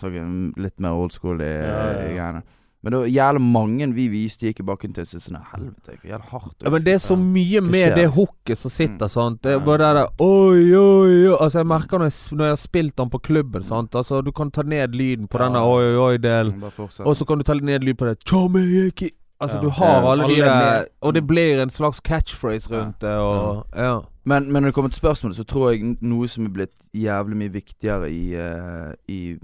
[0.57, 2.09] Litt mer old school i, Ja, ja, ja.
[2.09, 2.43] i greiene.
[2.83, 5.05] Men det var jævlig mange vi viste gikk i bakken til.
[5.07, 6.55] Så sånn Helvete, hvor jævlig hardt.
[6.65, 9.09] Ja, men det er så mye med det hooket som sitter, Mm.
[9.09, 9.41] sant.
[9.41, 11.37] Det er bare det der Oi, oi, oi.
[11.39, 13.95] Altså, jeg merker når jeg, når jeg har spilt den på klubben, sant.
[13.95, 15.45] Altså, du kan ta ned lyden på Ja.
[15.47, 16.55] denne oi, oi, oi-delen.
[16.59, 17.05] Mm.
[17.05, 19.09] Og så kan du ta ned lyd på det Jamaica
[19.41, 19.61] Altså Ja.
[19.61, 20.85] du har alle de der.
[21.01, 23.99] Og det blir en slags catchphrase rundt det og Ja.
[24.25, 27.35] Men, men når det kommer til spørsmålet, så tror jeg noe som er blitt jævlig
[27.37, 29.37] mye viktigere i, uh, i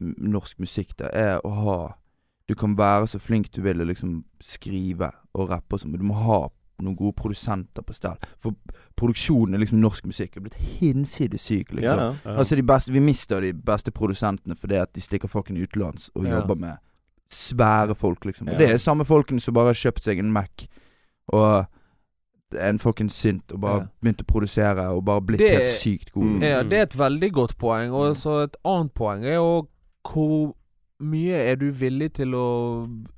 [0.00, 1.78] norsk musikk, da, er å ha
[2.48, 6.00] Du kan være så flink du vil og liksom skrive og rappe og sånn, men
[6.00, 6.48] du må ha
[6.80, 8.16] noen gode produsenter på stell.
[8.38, 8.54] For
[8.96, 11.82] produksjonen i liksom norsk musikk er blitt hinsides syk, liksom.
[11.98, 12.36] Ja, ja.
[12.38, 16.24] Altså de beste, Vi mister de beste produsentene fordi at de stikker fucking utenlands og
[16.24, 16.38] Ja.
[16.40, 16.76] jobber med
[17.30, 18.48] svære folk, liksom.
[18.48, 20.68] Og det er samme folkene som bare har kjøpt seg en Mac
[21.32, 21.66] og
[22.58, 26.26] en fucking synt og bare begynt å produsere og bare blitt Det- helt sykt gode.
[26.26, 26.40] Mm.
[26.40, 26.48] Liksom.
[26.50, 27.92] ja, det er et veldig godt poeng.
[27.92, 29.68] Og så et annet poeng er jo
[30.08, 30.54] hvor
[31.00, 32.46] mye er du villig til å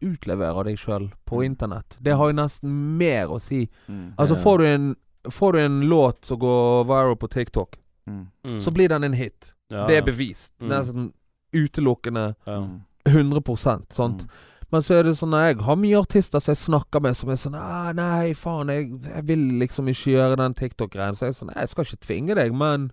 [0.05, 1.45] utlevere deg sjøl på Mm.
[1.55, 1.97] internett?
[2.03, 3.69] Det har jo nesten mer å si.
[3.89, 4.15] Mm.
[4.19, 4.97] Altså får du en
[5.31, 7.77] Får du en låt som går viral på TikTok,
[8.09, 8.27] Mm.
[8.47, 8.59] Mm.
[8.61, 9.53] så blir den en hit.
[9.71, 10.53] Ja, Det er bevist.
[10.61, 10.69] Mm.
[10.69, 11.13] Nesten
[11.53, 12.61] utelukkende Ja.
[12.61, 12.81] Mm.
[13.07, 14.23] 100 sant?
[14.23, 14.29] Mm.
[14.73, 17.35] Men så er det sånn Jeg har mye artister som jeg snakker med som er
[17.37, 21.45] sånn ah, 'Nei, faen, jeg, jeg vil liksom ikke gjøre den TikTok-greien.' Så jeg er
[21.45, 22.93] sånn Jeg skal ikke tvinge deg, men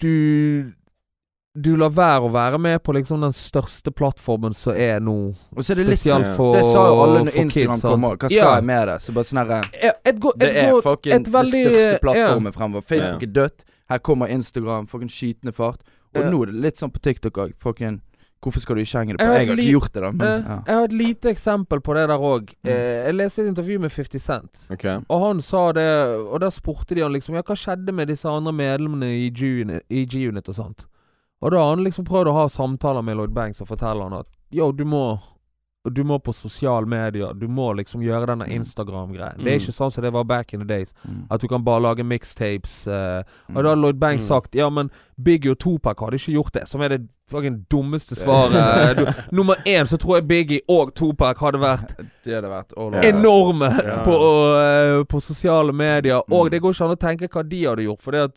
[0.00, 0.72] du
[1.58, 5.14] Du lar være å være med på liksom den største plattformen som er nå.
[5.50, 6.34] Og så er det litt Spesielt Ja.
[6.36, 8.16] for Det sa jo alle når Instagram kids, kommer.
[8.16, 8.54] Hva skal Ja.
[8.54, 9.00] jeg med det?
[9.02, 11.98] Så bare sånn herre go- Det et er fucking et den største største ja.
[11.98, 12.82] plattformen fremover.
[12.86, 13.26] Facebook Ja.
[13.28, 13.64] er dødt.
[13.88, 14.86] Her kommer Instagram.
[14.86, 15.80] Fucking skytende fart.
[16.14, 16.30] Og Ja.
[16.30, 17.52] nå er det litt sånn på TikTok òg.
[17.58, 18.00] Fucking
[18.42, 19.20] Hvorfor skal du ikke henge det på?
[19.20, 20.10] Jeg har Jeg har ikke gjort det, da.
[20.12, 20.62] Men Eh, ja.
[20.66, 22.48] Jeg har et lite eksempel på det der òg.
[22.64, 22.70] Mm.
[22.70, 24.66] Eh, jeg leste et intervju med 50 Cent.
[24.70, 24.84] Ok.
[25.10, 28.24] Og han sa det Og der spurte de han liksom Ja, hva skjedde med disse
[28.24, 29.28] andre medlemmene i
[30.06, 30.86] G-Unit og sånt?
[31.42, 34.12] Og da har han liksom prøvd å ha samtaler med Lloyd Banks og fortelle han
[34.12, 35.20] at Yo, du må
[35.90, 37.32] Du må på sosiale medier.
[37.32, 38.60] Du må liksom gjøre denne Mm.
[38.60, 39.38] Instagram-greien.
[39.38, 39.48] Det Mm.
[39.48, 40.92] er ikke sånn som det var back in the days.
[41.08, 41.24] Mm.
[41.30, 42.86] At du kan bare lage mixtapes.
[42.86, 43.56] Uh, Mm.
[43.56, 44.28] og da har Lloyd Banks Mm.
[44.28, 46.68] sagt Ja, men Biggie og Topak hadde ikke gjort det.
[46.68, 48.52] Som er det fucking dummeste svaret.
[48.96, 53.70] du, nummer én så tror jeg Biggie og Topak hadde vært Det hadde vært enorme
[53.82, 54.02] Ja.
[54.04, 56.20] på, uh, på sosiale medier.
[56.30, 56.50] Og Mm.
[56.50, 58.32] det går ikke an å tenke hva de hadde gjort, for det at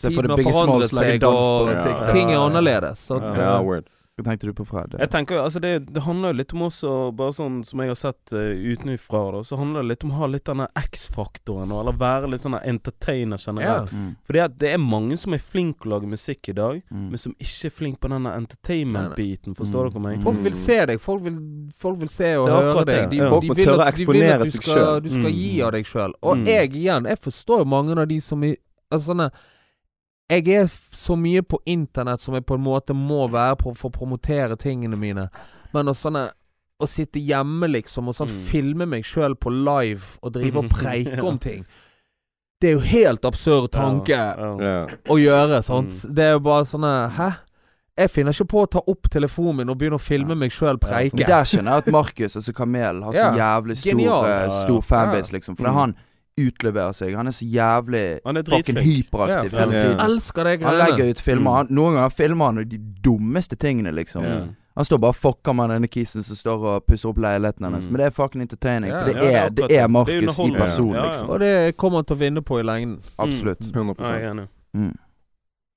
[0.00, 2.12] tiden har forandret seg, og Ja, TikTok.
[2.12, 2.98] ting er annerledes.
[3.06, 3.34] Så, Ja.
[3.34, 3.88] Ja, word.
[4.16, 4.94] Hva tenkte du på, Fred?
[4.96, 7.96] Jeg tenker altså det, det handler jo litt om også, bare sånn som jeg har
[7.96, 11.92] sett uh, utenfra, da, så handler det litt om å ha litt denne X-faktoren, eller
[11.98, 13.42] være litt sånn entertainer ja.
[13.50, 13.90] generelt.
[13.90, 14.12] Mm.
[14.24, 17.08] Fordi at det er mange som er flinke å lage musikk i dag, Mm.
[17.10, 19.54] men som ikke er flinke på denne entertainment-biten.
[19.58, 19.92] Forstår Mm.
[19.92, 20.22] dere meg?
[20.22, 21.00] Folk vil se deg.
[21.00, 21.38] Folk vil,
[21.74, 23.10] folk vil se og Det høre deg.
[23.10, 23.30] De, ja.
[23.30, 25.34] Folk de vil tørre å at- de vil at du skal- Du skal Mm.
[25.34, 26.12] gi av deg sjøl.
[26.22, 26.44] Og Mm.
[26.46, 28.56] jeg igjen, jeg forstår jo mange av de som i
[28.92, 29.32] Altså sånne
[30.30, 33.90] Jeg er så mye på internett som jeg på en måte må være på for
[33.90, 35.28] å promotere tingene mine.
[35.74, 36.30] Men å sånne
[36.82, 38.44] Å sitte hjemme, liksom, og sånn Mm.
[38.48, 41.22] filme meg sjøl på live og drive og preike Ja.
[41.22, 41.64] om ting
[42.60, 44.86] Det er jo helt absurd tanke Ja, ja.
[45.06, 45.90] Å gjøre, sant.
[45.90, 46.14] Mm.
[46.14, 47.28] Det er jo bare sånne Hæ?
[47.96, 50.34] Jeg finner ikke på å ta opp telefonen min og begynne å filme Ja.
[50.34, 51.26] meg sjøl Men preike.
[51.26, 54.50] Der skjønner jeg at Markus, altså Kamel, har så jævlig stor, ja.
[54.50, 55.56] stor fanbase, liksom.
[55.56, 55.74] For Mm.
[55.74, 55.94] han
[56.40, 57.14] utleverer seg.
[57.14, 59.82] Han er så jævlig Han er fucking hyperaktiv Ja, hele ja.
[59.82, 60.00] tiden.
[60.00, 61.50] Elsker det Han legger ut filmer.
[61.50, 61.56] Mm.
[61.56, 64.24] Han, noen ganger filmer han de dummeste tingene, liksom.
[64.24, 64.42] Ja.
[64.74, 67.86] Han står bare og fucker med denne kisen som står og pusser opp leiligheten hennes.
[67.86, 67.92] Mm.
[67.92, 68.90] Men det er fucking entertaining.
[68.90, 71.06] Ja, for det ja, er det er Markus i person, Ja, ja.
[71.06, 71.30] liksom.
[71.30, 73.00] Og det kommer han til å vinne på i lengden.
[73.16, 73.62] Absolutt.
[73.70, 74.48] 100 Ja, jeg er.
[74.74, 74.94] Mm.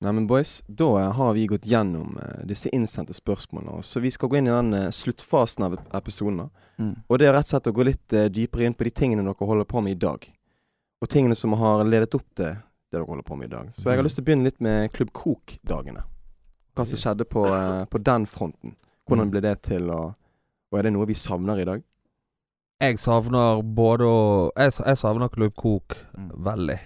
[0.00, 3.82] Nei, men boys, da har vi gått gjennom uh, disse innsendte spørsmålene.
[3.82, 6.44] Så vi skal gå inn i den uh, sluttfasen av episoden.
[6.78, 6.92] Mm.
[7.06, 9.26] Og det er rett og slett å gå litt uh, dypere inn på de tingene
[9.26, 10.26] dere holder på med i dag.
[11.02, 12.56] Og tingene som har ledet opp til det
[12.92, 13.68] dere holder på med i dag.
[13.76, 16.02] Så jeg har lyst til å begynne litt med Klubb Kok-dagene.
[16.74, 18.76] Hva som skjedde på, eh, på den fronten.
[19.08, 20.14] Hvordan ble det til, og,
[20.72, 21.82] og er det noe vi savner i dag?
[22.80, 24.18] Jeg savner både å
[24.56, 26.30] Jeg, jeg savner Klubb Kok Mm.
[26.44, 26.78] veldig.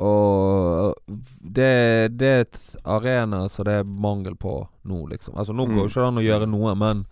[0.00, 0.94] Og
[1.40, 5.34] det, det er et arena som det er mangel på nå, liksom.
[5.36, 5.78] Altså Nå går Mm.
[5.78, 7.06] jo ikke det an å gjøre noe, men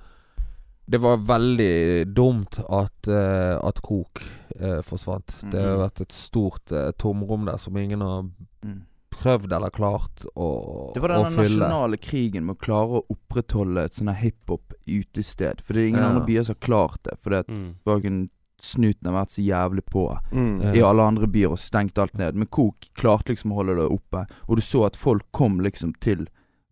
[0.86, 4.20] det var veldig dumt at, uh, at Kok
[4.60, 5.38] uh, forsvant.
[5.50, 5.80] Det har Mhm.
[5.88, 8.22] vært et stort uh, tomrom der som ingen har
[8.64, 8.82] Mm.
[9.10, 10.94] prøvd eller klart å, fylle.
[10.94, 15.60] Det var den nasjonale krigen med å klare å opprettholde et her hiphop-utested.
[15.64, 16.08] For det er ingen Ja.
[16.08, 17.18] andre byer som har klart det.
[17.22, 17.74] Fordi at Mm.
[17.86, 18.28] mm.
[18.60, 20.18] snuten har vært så jævlig på
[20.62, 20.72] Ja.
[20.72, 22.34] i alle andre byer og stengt alt ned.
[22.34, 24.26] Men Kok klarte liksom å holde det oppe.
[24.48, 26.26] Og du så at folk kom liksom til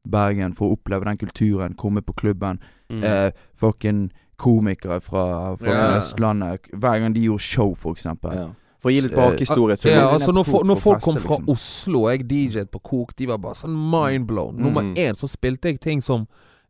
[0.08, 2.58] Bergen for å oppleve den kulturen, komme på klubben.
[2.90, 3.04] Mm.
[3.04, 5.98] Eh, fucking komikere fra, fra Ja.
[6.00, 6.60] Østlandet.
[6.72, 8.34] Hver gang de gjorde show, for eksempel.
[8.34, 8.48] Ja.
[8.82, 11.48] For å gi litt Eh, bakhistorie til Ja, altså når, når folk kom fra liksom.
[11.48, 14.56] Oslo, og jeg DJ-et på Kok, de var bare sånn mindblown.
[14.58, 14.94] Nummer Mm.
[14.96, 16.26] én så spilte jeg ting som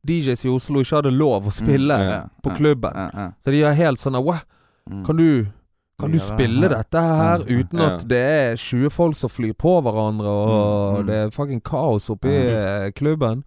[0.07, 2.93] DJs i Oslo ikke hadde lov å spille Mm, ja, på ja, klubben.
[2.95, 3.31] ja, ja.
[3.43, 4.41] Så de er helt sånn Wow,
[4.91, 5.05] Mm.
[5.07, 5.47] kan du
[6.03, 10.27] kan du spille dette her uten at det er 20 folk som flyr på hverandre,
[10.29, 11.07] og Mm, mm.
[11.07, 13.45] det er fucking kaos oppe i eh, klubben?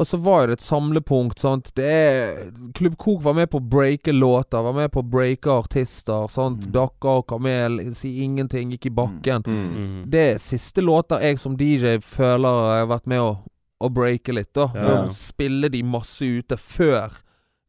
[0.00, 1.72] Og så var det et samlepunkt, sant.
[1.76, 5.50] Det er Klubb Kok var med på å breake låter, var med på å breake
[5.50, 6.62] artister, sant.
[6.64, 6.72] Mm.
[6.72, 9.42] Dakka og Kamel, si ingenting, gikk i bakken.
[9.44, 9.66] Mm.
[9.74, 9.98] Mm.
[10.10, 13.34] Det er siste låter jeg som DJ føler jeg har vært med å,
[13.80, 14.70] å breake litt, da.
[14.72, 14.86] Ja.
[14.86, 17.20] Ved å spille de masse ute før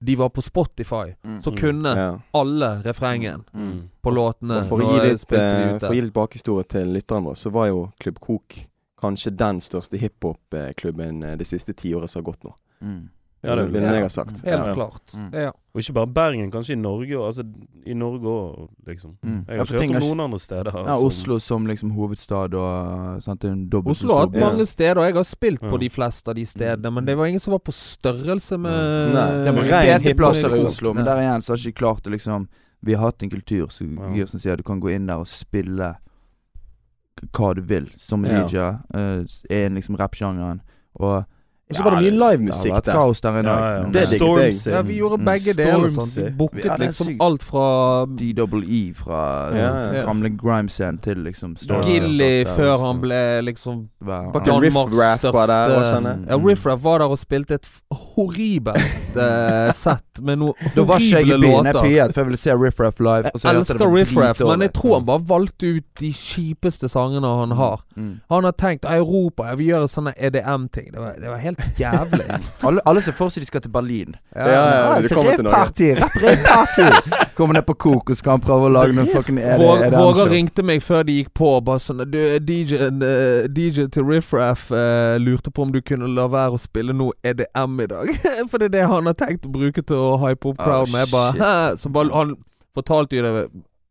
[0.03, 1.13] de var på Spotify.
[1.23, 1.41] Mm.
[1.41, 1.57] Så Mm.
[1.57, 2.19] kunne Ja.
[2.33, 3.89] alle refrengen Mm.
[4.03, 4.57] på låtene.
[4.61, 7.51] Og for å gi litt, eh, for å gi litt bakhistorie til lytterne våre, så
[7.51, 8.67] var jo Klubb Kok
[9.01, 12.53] kanskje den største hiphop-klubben eh, det siste tiåret som har gått nå.
[12.81, 13.09] Mm.
[13.43, 14.41] Ja, det vil vil jeg ha sagt.
[14.45, 14.73] Helt Ja.
[14.75, 15.13] klart.
[15.15, 15.29] Mm.
[15.33, 15.47] Ja.
[15.73, 17.25] Og ikke bare Bergen, kanskje i Norge òg.
[17.25, 17.43] Altså,
[17.85, 19.15] i Norge òg, liksom.
[19.23, 19.45] Mm.
[19.47, 20.71] Jeg har ikke hørt om noen andre steder.
[20.75, 25.01] Ja, som- Oslo som liksom hovedstad og sant, en dobbelt Oslo har hatt mange steder.
[25.05, 25.69] Jeg har spilt Ja.
[25.69, 29.13] på de fleste av de stedene, men det var ingen som var på størrelse med
[29.13, 30.65] Nei, Det var fete plasser i liksom.
[30.67, 32.47] Oslo, men der igjen så har ikke de klart å liksom
[32.83, 35.27] Vi har hatt en kultur som gir som sier du kan gå inn der og
[35.27, 35.95] spille
[37.31, 38.47] hva du vil, som en Ja.
[38.47, 38.57] DJ.
[38.95, 40.61] Uh, er liksom rappsjangeren.
[40.99, 41.25] Og
[41.71, 42.93] Og så var det mye det har livemusikk vært der.
[42.99, 43.57] kaos der i dag.
[43.61, 43.81] Ja, ja.
[43.81, 44.03] men Det.
[44.11, 44.69] Stormzy.
[44.71, 45.25] Ja, vi gjorde Mm.
[45.31, 45.87] begge deler.
[45.89, 45.91] Sånn.
[45.91, 46.21] Stormzy.
[46.21, 49.21] Vi booket Ja, liksom alt fra DWE fra
[49.55, 50.05] Ja, ja.
[50.05, 51.81] gamle grime-scenen til liksom Ja.
[51.81, 52.85] Gilly før liksom.
[52.85, 54.87] han ble liksom Danmarks
[55.47, 56.29] der største.
[56.29, 60.75] Ja, Riff Raff var der og spilte et horribelt uh, sett med noen horrible låter.
[60.75, 61.73] Da var ikke jeg i byen, jeg
[62.13, 63.31] for jeg ville se Riff Raff live.
[63.33, 66.89] og så Jeg elsker Riff Raff, men jeg tror han bare valgte ut de kjipeste
[66.91, 67.83] sangene han har.
[67.97, 68.11] Mm.
[68.29, 70.91] Han har tenkt Europa, jeg vil gjøre sånne EDM-ting.
[70.91, 72.25] Det, var- det var helt jævlig.
[72.67, 74.15] Alle, alle ser for seg de skal til Berlin.
[74.35, 77.27] Ja, ja, ja, ja, kommer rave-party, rapp-rave-party!
[77.37, 79.95] Kommer ned på kokos Kan skal han prøve å lage noen fucking ED Våg, EDM
[79.97, 80.31] Våger show.
[80.33, 81.51] ringte meg før de gikk på.
[81.65, 86.09] Bare sånn du, DJ-en, eh, DJ til Riff Raff eh, lurte på om du kunne
[86.15, 88.13] la være å spille noe EDM i dag.
[88.51, 90.93] For det er det han har tenkt å bruke til å hype opp Oh, crowden.
[90.93, 91.05] med.
[91.07, 92.35] Jeg bare, så bare, han
[92.77, 93.47] fortalte jo det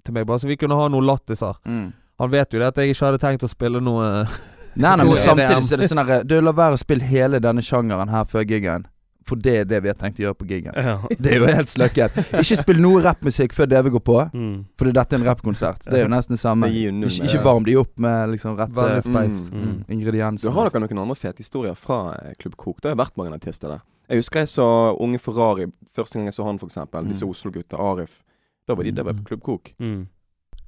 [0.07, 1.59] til meg, bare så vi kunne ha noen lattiser.
[1.69, 1.91] Mm.
[2.21, 4.07] Han vet jo det at jeg ikke hadde tenkt å spille noe
[4.77, 7.41] Nei, nei, men samtidig så er det sånn herre Du, la være å spille hele
[7.43, 8.87] denne sjangeren her før gigen.
[9.29, 10.73] For det er det vi har tenkt å gjøre på gigen.
[10.75, 10.95] Ja.
[11.21, 12.17] Det er jo helt sløkket.
[12.41, 14.65] Ikke spill noe rappmusikk før DV går på, Mm.
[14.81, 15.85] fordi dette er en rappkonsert.
[15.85, 16.67] Det er jo nesten det samme.
[16.73, 19.51] Det null Ikke, ikke varm de opp med liksom rette spice.
[19.53, 19.61] Mm.
[19.67, 19.85] Mm.
[19.89, 20.49] ingredienser.
[20.49, 22.81] Du har dere noen andre fete historier fra eh, Klubb Kok?
[22.81, 23.81] Det har vært mange artister der.
[24.11, 27.07] Jeg husker jeg så Unge Ferrari første gang jeg så han, for eksempel.
[27.07, 27.31] Disse Mm.
[27.31, 27.77] Oslo-gutta.
[27.79, 28.23] Arif.
[28.67, 29.75] Da var de der på Klubb Kok.
[29.79, 30.09] Mm.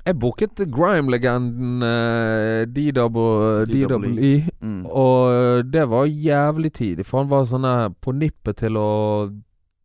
[0.02, 3.86] Jeg booket grime-legenden uh, og DWE.
[3.86, 4.32] DWE.
[4.60, 4.82] Mm.
[4.86, 7.68] Og det var jævlig tidlig, for han var sånn
[8.02, 9.30] på nippet til å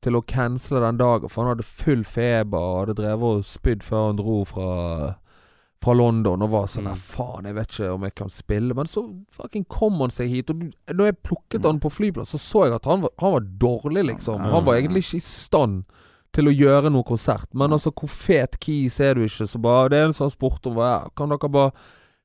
[0.02, 3.82] Til å cancele den dagen, for han hadde full feber og hadde drevet og spydd
[3.84, 4.68] før han dro fra
[5.84, 6.98] Fra London og var sånn Mm.
[6.98, 8.74] Faen, jeg vet ikke om jeg kan spille.
[8.74, 10.50] Men så fucking kom han seg hit.
[10.50, 13.46] Og når jeg plukket han på flyplass, så så jeg at han var, han var
[13.62, 14.42] dårlig, liksom.
[14.42, 15.84] Han var egentlig ikke i stand
[16.34, 17.48] til å gjøre noe konsert.
[17.54, 19.48] Men altså, hvor fet keys er du ikke?
[19.48, 21.72] Så bare Det er en sånn spurt om ja, Kan dere bare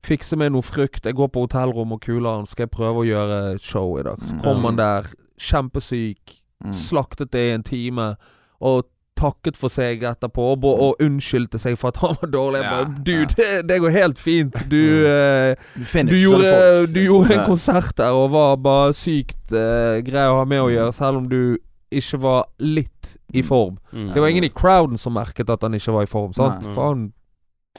[0.05, 1.05] fikse meg noe frukt?
[1.07, 2.47] Jeg går på hotellrom og kuler han.
[2.47, 4.19] Skal jeg prøve å gjøre show i dag?
[4.27, 4.43] Så Mm.
[4.43, 5.03] kom han der,
[5.39, 6.73] kjempesyk, Mm.
[6.73, 8.17] slaktet det i en time,
[8.61, 8.85] og
[9.17, 12.63] takket for seg etterpå, og, og unnskyldte seg for at han var dårlig.
[12.63, 14.55] Jeg Ja, bare, du, det, det går helt fint.
[14.71, 20.01] Du eh, Du du gjorde, du gjorde en konsert der og var bare sykt eh,
[20.03, 21.59] grei å ha med å gjøre, selv om du
[22.01, 23.79] ikke var litt i form.
[23.93, 24.13] Mm.
[24.15, 26.65] Det var ingen i crowden som merket at han ikke var i form, sant?
[26.67, 26.75] Nei.
[26.77, 27.13] For han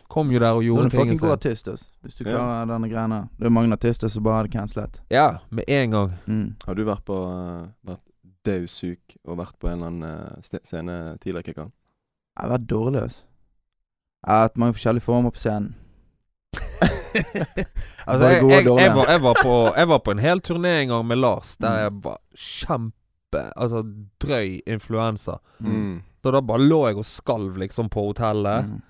[0.10, 1.84] Kom jo der og gjorde Du er en fucking god artist, ass.
[2.02, 2.32] Hvis du Ja.
[2.38, 3.20] klarer denne greiene.
[3.38, 5.00] Det er mange artister som bare hadde cancelet.
[5.10, 6.12] Ja, med en gang.
[6.28, 6.56] Mm.
[6.66, 8.02] Har du vært på uh, vært
[8.46, 11.72] dødssyk og vært på en eller annen eh, scene tidligere, Kikkan?
[12.38, 13.24] Jeg har vært dårlig, ass.
[14.26, 15.76] Jeg har hatt mange forskjellige former på scenen.
[18.06, 20.88] Altså, jeg, jeg, jeg, var, jeg, var på, jeg var på en hel turné en
[20.90, 21.80] gang med Lars, der Mm.
[21.84, 22.98] jeg var kjempe
[23.56, 23.84] Altså
[24.20, 25.40] drøy influensa.
[25.60, 26.02] Mm.
[26.24, 28.66] Så da bare lå jeg og skalv liksom på hotellet.
[28.70, 28.82] Mm.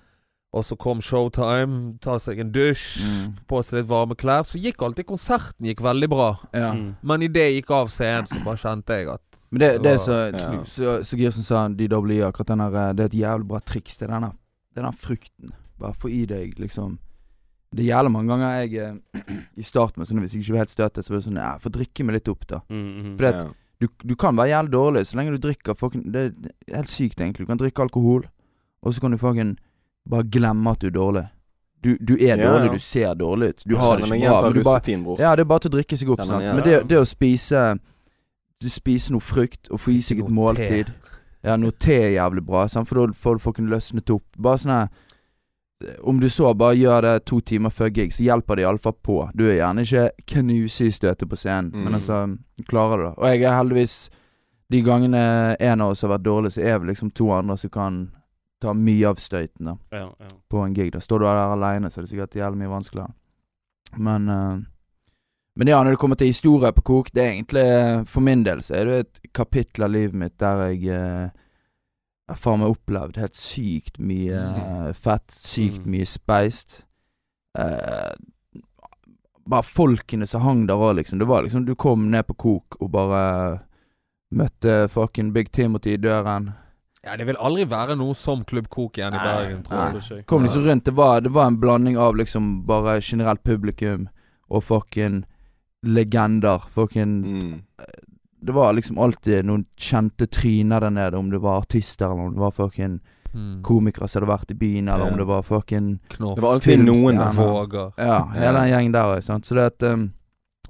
[0.54, 3.32] Og så kom showtime, ta seg en dusj, Mm.
[3.50, 4.44] på seg litt varme klær.
[4.46, 6.28] Så gikk alltid konserten gikk veldig bra.
[6.54, 6.72] Ja.
[6.72, 6.92] Mm.
[7.02, 9.20] Men idet jeg gikk av scenen, så bare kjente jeg at
[9.50, 10.64] Men det, det er var så, ja.
[10.64, 13.96] så, så Girsen sa, DW, akkurat den der eh, Det er et jævlig bra triks.
[13.98, 14.30] Det er denne,
[14.76, 15.50] denne frukten.
[15.78, 16.98] Bare få i deg, liksom
[17.74, 20.70] Det er jævlig mange ganger jeg eh, i starten sånn, Hvis jeg ikke var helt
[20.70, 22.60] støtet, så var det sånn Ja, få drikke meg litt opp, da.
[22.70, 23.12] Mm, mm.
[23.18, 23.50] For det, Ja.
[23.80, 26.20] Du, du kan være jævlig dårlig så lenge du drikker fucking Det
[26.70, 27.44] er helt sykt, egentlig.
[27.46, 28.26] Du kan drikke alkohol,
[28.82, 29.56] og så kan du fucking
[30.10, 31.24] bare glemme at du er dårlig.
[31.84, 32.72] Du, du er Ja, dårlig, ja.
[32.72, 33.62] du ser dårlig ut.
[33.68, 34.42] Du Jeg har det ikke bra.
[34.42, 36.20] Men du bare, ja, det er bare til å drikke seg opp.
[36.24, 36.54] Igjen.
[36.56, 37.64] Men det, det å spise
[38.62, 40.92] Du spiser noe frukt og få i seg et måltid
[41.44, 42.88] Ja, noe te er jævlig bra, sant?
[42.88, 44.24] for da får du fucking løsnet opp.
[44.38, 44.88] Bare sånn her
[46.02, 49.30] Om du så bare gjør det to timer før gig, så hjelper det iallfall på.
[49.34, 51.84] Du er gjerne ikke knuse i støtet på scenen, Mm.
[51.84, 53.14] men altså Klarer du det.
[53.18, 54.10] Og jeg er heldigvis
[54.70, 57.70] De gangene en av oss har vært dårlig, så er vi liksom to andre som
[57.70, 57.98] kan
[58.60, 60.28] ta mye av støyten da Ja, ja.
[60.50, 60.90] på en gig.
[60.92, 63.12] Da står du der aleine, så er det sikkert jævlig mye vanskeligere.
[63.98, 64.58] Men uh,
[65.56, 68.58] Men ja, når det kommer til historie på Kok, det er egentlig For min del
[68.62, 71.28] så er det et kapittel av livet mitt der jeg eh,
[72.28, 74.94] har faen meg opplevd helt sykt mye mm.
[74.96, 75.30] fett.
[75.30, 75.90] Sykt Mm.
[75.92, 76.84] mye speist.
[77.58, 78.14] Eh,
[79.46, 81.18] bare folkene som hang der òg, liksom.
[81.18, 83.60] Det var liksom Du kom ned på Kok og bare
[84.34, 86.54] møtte fucking Big Timothy i døren.
[87.04, 90.02] Ja, det vil aldri være noe som Klubb Kok igjen i Nei, Bergen, tror jeg.
[90.10, 90.22] Nei.
[90.26, 90.84] Kom liksom rundt.
[90.84, 94.08] Det var, det var en blanding av liksom bare generelt publikum
[94.48, 95.24] og fucking
[95.84, 96.64] legender.
[96.72, 97.62] Fucking Mm.
[98.44, 102.32] Det var liksom alltid noen kjente tryner der nede, om det var artister, eller om
[102.34, 103.00] det var fucking
[103.34, 103.62] Mm.
[103.66, 105.10] komikere som hadde vært i byen, eller Ja.
[105.10, 106.36] om det var fucking Knoff.
[106.36, 107.32] Det var alltid noen der.
[107.32, 107.92] Våger.
[107.98, 109.20] Ja, hele den gjengen der.
[109.20, 109.44] Sant?
[109.44, 110.12] Så det at um,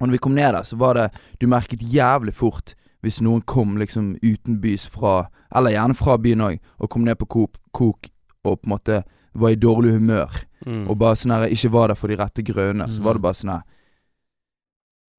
[0.01, 1.11] Og når vi kom ned der, så var det
[1.41, 6.59] Du merket jævlig fort hvis noen kom liksom utenbys fra Eller gjerne fra byen òg,
[6.81, 8.09] og kom ned på Kok, kok
[8.45, 9.03] og på en måte
[9.35, 10.31] var i dårlig humør.
[10.67, 10.89] Mm.
[10.89, 13.05] Og bare sånn her ikke var der for de rette grønne, Så Mm.
[13.05, 13.63] var det bare sånn her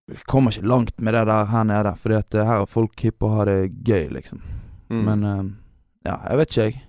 [0.07, 2.99] Vi kommer ikke langt med det der her nede, Fordi at eh, her er folk
[3.01, 4.41] hippe og har det gøy, liksom.
[4.89, 5.03] Mm.
[5.05, 5.45] Men uh,
[6.05, 6.81] ja, jeg vet ikke, jeg.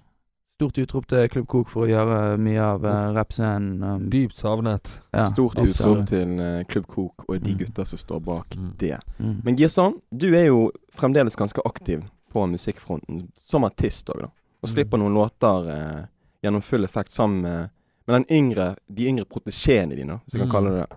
[0.57, 3.83] Stort utrop til Klubb Kok for å gjøre mye av uh, rappscenen.
[3.85, 4.89] Um, Dypt savnet.
[5.13, 7.85] ja, Stort utrop til uh, Klubb Kok og de Mm.
[7.85, 8.71] som står bak Mm.
[8.79, 8.99] det.
[9.21, 9.41] Mm.
[9.45, 14.27] Men Girsan, du er jo fremdeles ganske aktiv på musikkfronten, som artist òg, da.
[14.63, 14.73] Og Mm.
[14.75, 16.07] slipper noen låter uh,
[16.43, 17.69] gjennom full effekt sammen med,
[18.07, 20.53] med den yngre, de yngre protesjeene dine, hvis jeg kan Mm.
[20.53, 20.97] kalle det det.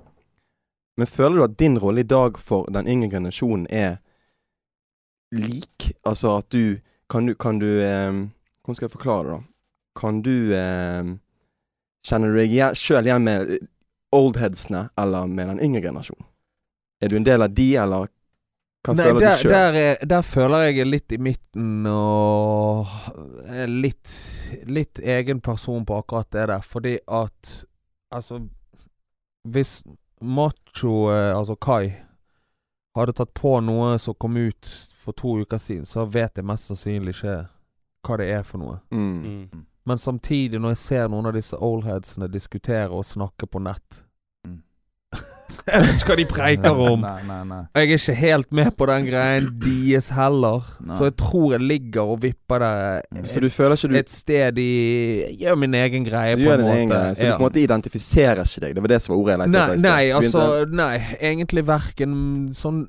[0.99, 3.97] Men føler du at din rolle i dag for den yngre generasjonen er
[5.35, 5.91] lik?
[6.03, 6.77] Altså at du
[7.09, 8.11] Kan du, kan du eh,
[8.61, 9.39] Hvordan skal jeg forklare det, da?
[9.99, 11.13] Kan du eh,
[12.05, 13.55] Kjenner du deg sjøl igjen med
[14.15, 16.25] oldheadsene eller med den yngre generasjonen?
[17.01, 18.07] Er du en del av de, eller
[18.87, 19.51] hva Nei, føler der, du sjøl?
[19.53, 22.87] der, er, der føler jeg litt i midten og
[23.69, 24.13] litt,
[24.71, 26.63] litt egen person på akkurat det der.
[26.65, 27.55] Fordi at
[28.09, 28.39] Altså
[29.45, 29.83] Hvis
[30.21, 31.93] Macho, eh, altså Kai,
[32.95, 34.67] hadde tatt på noe som kom ut
[34.99, 37.37] for to uker siden, så vet jeg mest sannsynlig ikke
[38.07, 38.79] hva det er for noe.
[38.91, 39.23] Mm.
[39.23, 39.65] Mm.
[39.89, 44.08] Men samtidig, når jeg ser noen av disse oldheadsene diskutere og snakke på nett Mm.
[45.69, 47.01] Jeg vet ikke hva de preiker om.
[47.01, 47.59] Nei, nei, nei.
[47.73, 50.61] Og jeg er ikke helt med på den greien deres heller.
[50.97, 53.49] Så jeg tror jeg ligger og vipper der et, Så du
[53.99, 54.69] et sted i
[55.29, 56.75] Jeg gjør min egen greie, Du på en måte.
[56.77, 57.37] egen greie, så du Ja.
[57.37, 58.75] på en måte identifiserer ikke deg.
[58.75, 62.87] Det var det som var ordet jeg lette etter nei, altså Nei, egentlig verken sånn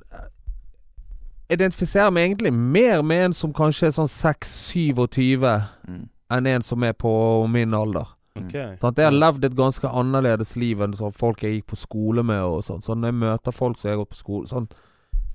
[1.51, 5.41] Identifiserer meg egentlig mer med en som kanskje er sånn 6-27
[5.87, 6.05] Mm.
[6.31, 8.07] enn en som er på min alder.
[8.39, 8.53] Ok.
[8.79, 12.23] Sånn, Jeg har levd et ganske annerledes liv enn sånn folk jeg gikk på skole
[12.23, 12.81] med og sånn.
[12.81, 14.69] sånn når jeg møter folk som jeg har gått på skole sånn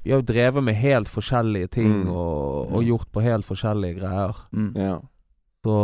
[0.04, 2.10] Vi har jo drevet med helt forskjellige ting Mm.
[2.14, 4.34] og, og gjort på helt forskjellige greier.
[4.54, 4.72] Mm.
[4.76, 5.00] Ja.
[5.64, 5.74] Så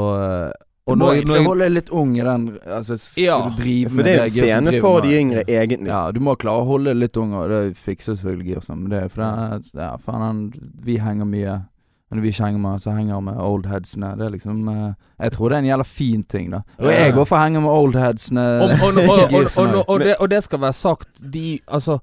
[0.46, 0.52] eh,
[0.86, 4.26] Du må når, holde deg litt ung i den altså, Ja, du For det er
[4.26, 5.88] jo en scene for de yngre, egentlig.
[5.88, 8.78] Ja, du må klare å holde deg litt ung, og det fikser selvfølgelig Girsen.
[8.82, 10.52] Men det er for det er- Ja, faen,
[10.84, 11.66] Vi henger mye.
[12.12, 14.08] Og når vi ikke henger med så henger med med headsene.
[14.18, 16.60] Det er liksom eh, Jeg tror det er en jævla fin ting, da.
[16.78, 18.42] Og jeg går for å henge med oldheadsene.
[18.60, 21.98] og, og, og, og, og, og, og, det, og det skal være sagt, de Altså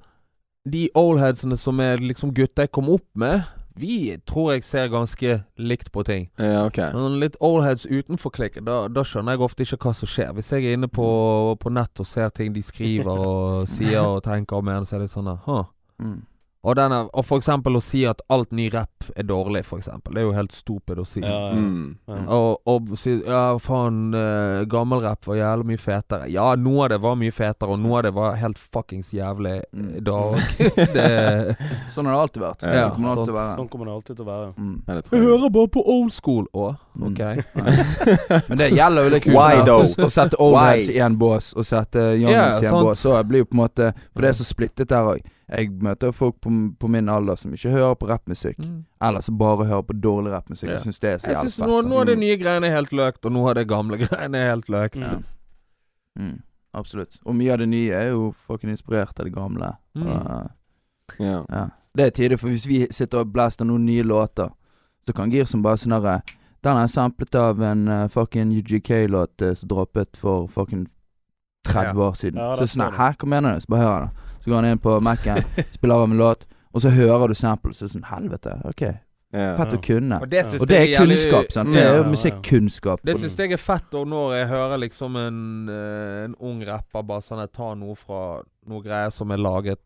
[0.65, 3.43] De oldheadsene som er liksom gutta jeg kom opp med
[3.77, 6.25] Vi tror jeg ser ganske likt på ting.
[6.39, 6.81] Ja, ok.
[6.93, 10.33] Men litt oldheads utenfor klikk, da, da skjønner jeg ofte ikke hva som skjer.
[10.33, 11.05] Hvis jeg er inne på,
[11.61, 15.05] på nett og ser ting de skriver og sier og tenker og mener, så er
[15.05, 15.69] det sånn huh.
[16.01, 16.25] Mm.
[16.59, 20.11] Og, denne, og for eksempel å si at alt ny rapp er dårlig, for eksempel.
[20.17, 21.21] Det er jo helt stupid å si.
[21.23, 21.53] Ja, ja.
[21.55, 21.93] Mm.
[22.09, 22.17] Ja.
[22.35, 26.27] Og, og si ja, faen, uh, gammelrapp var jævlig mye fetere.
[26.33, 29.55] Ja, noe av det var mye fetere, og noe av det var helt fuckings jævlig
[29.71, 29.89] Mm.
[29.97, 30.35] i dag.
[30.95, 31.55] det
[31.93, 32.63] Sånn har det alltid vært.
[32.67, 33.55] Ja, kommer alltid være.
[33.59, 34.51] Sånn kommer det alltid til å være.
[34.57, 34.75] Mm.
[34.87, 35.23] Jeg jeg.
[35.23, 36.45] hører bare på old school.
[36.53, 37.13] Å, Mm.
[37.13, 37.19] ok.
[38.49, 41.53] Men det gjelder jo liksom Why sånn at å sette old heads i en bås
[41.55, 42.99] og sette young heads i en bås.
[43.05, 45.21] Så blir jo på en måte For det er så splittet der òg.
[45.49, 48.59] Jeg møter folk på, på min alder som ikke hører på rappmusikk.
[48.61, 48.83] Mm.
[49.07, 50.69] Eller som bare hører på dårlig rappmusikk.
[50.69, 50.75] Ja.
[50.77, 51.65] Jeg syns det er så jævlig fett.
[51.65, 53.97] noe, nå, noe av det nye greiene er helt løkt, og noe av det gamle
[54.03, 55.01] greiene er helt løkt.
[55.01, 55.17] Ja.
[56.19, 56.37] Mm,
[56.77, 57.17] absolutt.
[57.25, 59.73] Og mye av det nye er jo fucking inspirert av det gamle.
[59.97, 60.07] Mm.
[60.13, 61.41] Og, yeah.
[61.49, 61.65] ja.
[61.97, 64.53] Det er tidlig, for hvis vi sitter og blaster noen nye låter,
[65.07, 66.19] så kan Girson bare sånn herre
[66.61, 70.89] Den er samplet av en uh, fucking UGK-låt eh, som droppet for fucking
[71.65, 72.39] 30 år siden.
[72.41, 73.63] Ja, så sånn her, hva mener du?
[73.63, 74.28] Så bare han det.
[74.39, 75.43] Så går han inn på Mac-en,
[75.75, 77.77] spiller av en låt, og så hører du samples.
[77.79, 78.81] Så er sånn Helvete, OK.
[79.31, 79.51] Ja.
[79.59, 80.17] Fett å kunne.
[80.23, 81.69] Og det Og det er kunnskap, sant.
[81.73, 83.03] Det Ja, er jo musikkunnskap.
[83.05, 87.03] Det syns jeg er fett, og når jeg hører liksom en, eh, en ung rapper
[87.05, 89.77] bare sånn Jeg tar noe fra noe greier som er laget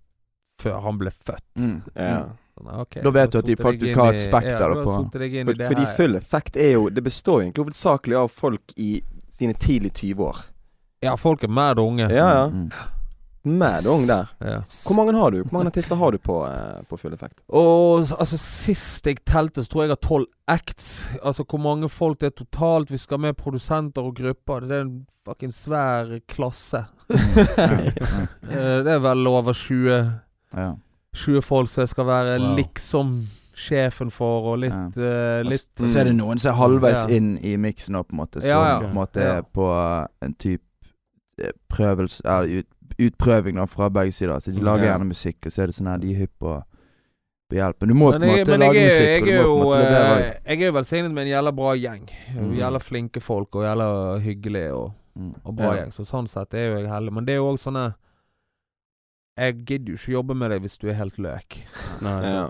[0.62, 1.44] før han ble født.
[1.60, 1.82] Mm.
[1.96, 2.22] Ja.
[2.54, 5.86] Sånn, ja, Da vet du at de faktisk har et spekter ja, på- For, fordi
[5.98, 10.44] full effekt er jo Det består jo egentlig hovedsakelig av folk i sine tidlig 20-år.
[11.02, 12.08] Ja, folk er mer unge.
[12.10, 12.50] Ja, ja.
[12.50, 12.70] Mm.
[13.46, 14.30] Mad ung der.
[14.40, 14.62] Ja.
[14.88, 15.42] Hvor mange har du?
[15.44, 17.42] Hvor mange artister har du på, eh, på full effekt?
[17.50, 20.88] Og altså sist jeg telte, så tror jeg jeg har tolv acts.
[21.24, 22.92] Altså hvor mange folk det er totalt.
[22.92, 24.60] Vi skal med produsenter og grupper.
[24.64, 26.86] Det er en fucking svær klasse.
[27.10, 27.18] Mm.
[28.54, 30.12] Eh, det er vel over 20,
[30.56, 30.72] Ja.
[31.16, 32.56] 20 folk som jeg skal være Wow.
[32.56, 37.04] liksom sjefen for, og litt, eh, litt Og så er det noen som er halvveis
[37.10, 37.16] Ja.
[37.16, 38.42] inn i miksen nå, på en måte.
[38.42, 38.80] Som Ja, ja.
[38.80, 39.38] på en måte Ja.
[39.38, 40.62] er på en type
[41.40, 42.68] eh, prøvelse Eller ut,
[43.00, 44.40] utprøving da fra begge sider.
[44.40, 46.54] Så de lager gjerne musikk, og så er det sånn her de er hypp på,
[47.50, 47.80] på hjelp.
[47.82, 49.10] Men du må på en måte lage jeg, musikk.
[49.10, 51.52] jeg og du er må jo måte eh, Jeg er jo velsignet med en jævla
[51.56, 52.06] bra gjeng.
[52.38, 52.54] Mm.
[52.60, 55.34] Jævla flinke folk, og jævla hyggelige og, Mm.
[55.46, 55.82] og bra Ja.
[55.84, 55.92] gjeng.
[55.94, 57.12] Så sånn sett er jo jeg heldig.
[57.14, 57.94] Men det er jo òg sånne
[59.38, 61.58] Jeg gidder jo ikke jobbe med deg hvis du er helt løk.
[62.02, 62.50] Nei, Ja.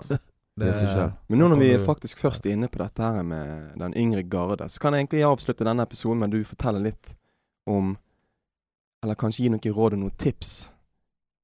[0.56, 1.12] Det, Det.
[1.28, 4.68] Men nå når vi er faktisk først inne på dette her med den yngre garde,
[4.70, 7.14] så kan jeg egentlig avslutte denne episoden med at du forteller litt
[7.66, 7.96] om
[9.04, 10.52] Eller kanskje gi noen råd og noen tips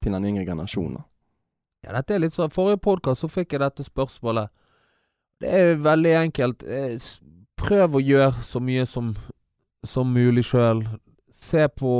[0.00, 1.02] til den yngre generasjonen.
[1.84, 4.48] Ja, dette er litt sånn Forrige podkast så fikk jeg dette spørsmålet.
[5.40, 6.64] Det er veldig enkelt.
[6.64, 6.96] Eh,
[7.60, 9.12] Prøv å gjøre så mye som,
[9.84, 10.80] som mulig sjøl.
[11.28, 11.92] Se på,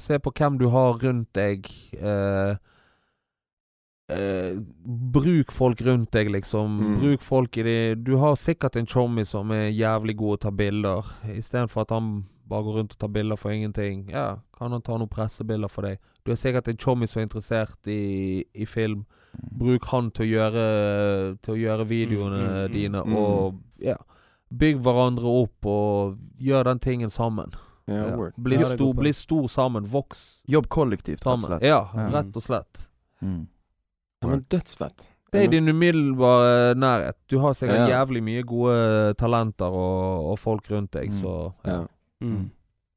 [0.00, 1.68] se på hvem du har rundt deg.
[1.96, 2.52] Eh,
[4.12, 4.60] eh,
[5.16, 6.76] bruk folk rundt deg, liksom.
[6.80, 6.98] Mm.
[7.00, 10.52] Bruk folk i de Du har sikkert en chommy som er jævlig god å ta
[10.52, 12.12] bilder, istedenfor at han
[12.50, 14.04] bare går rundt og tar bilder for ingenting.
[14.12, 14.26] Ja,
[14.58, 15.98] kan han ta noen pressebilder for deg?
[16.26, 19.06] Du er sikkert en chommy som er interessert i, i film.
[19.56, 20.62] Bruk han til å gjøre
[21.46, 23.12] Til å gjøre videoene Mm, mm, mm, dine, mm.
[23.16, 23.94] og ja
[24.50, 27.52] Bygg hverandre opp, og gjør den tingen sammen.
[27.86, 28.30] Ja, Ja.
[28.36, 29.86] Bli, Ja, stor, bli stor sammen.
[29.86, 31.62] Voks Jobb kollektivt, rett og slett.
[31.62, 31.78] Ja,
[32.10, 32.88] rett og slett.
[33.22, 33.46] Mm.
[34.22, 35.10] Ja, men dødsfett.
[35.30, 37.16] Det er i din umiddelbare nærhet.
[37.30, 38.00] Du har sikkert Ja.
[38.04, 41.20] jævlig mye gode talenter og, og folk rundt deg, Mm.
[41.22, 41.86] så ja.
[42.22, 42.50] Mm.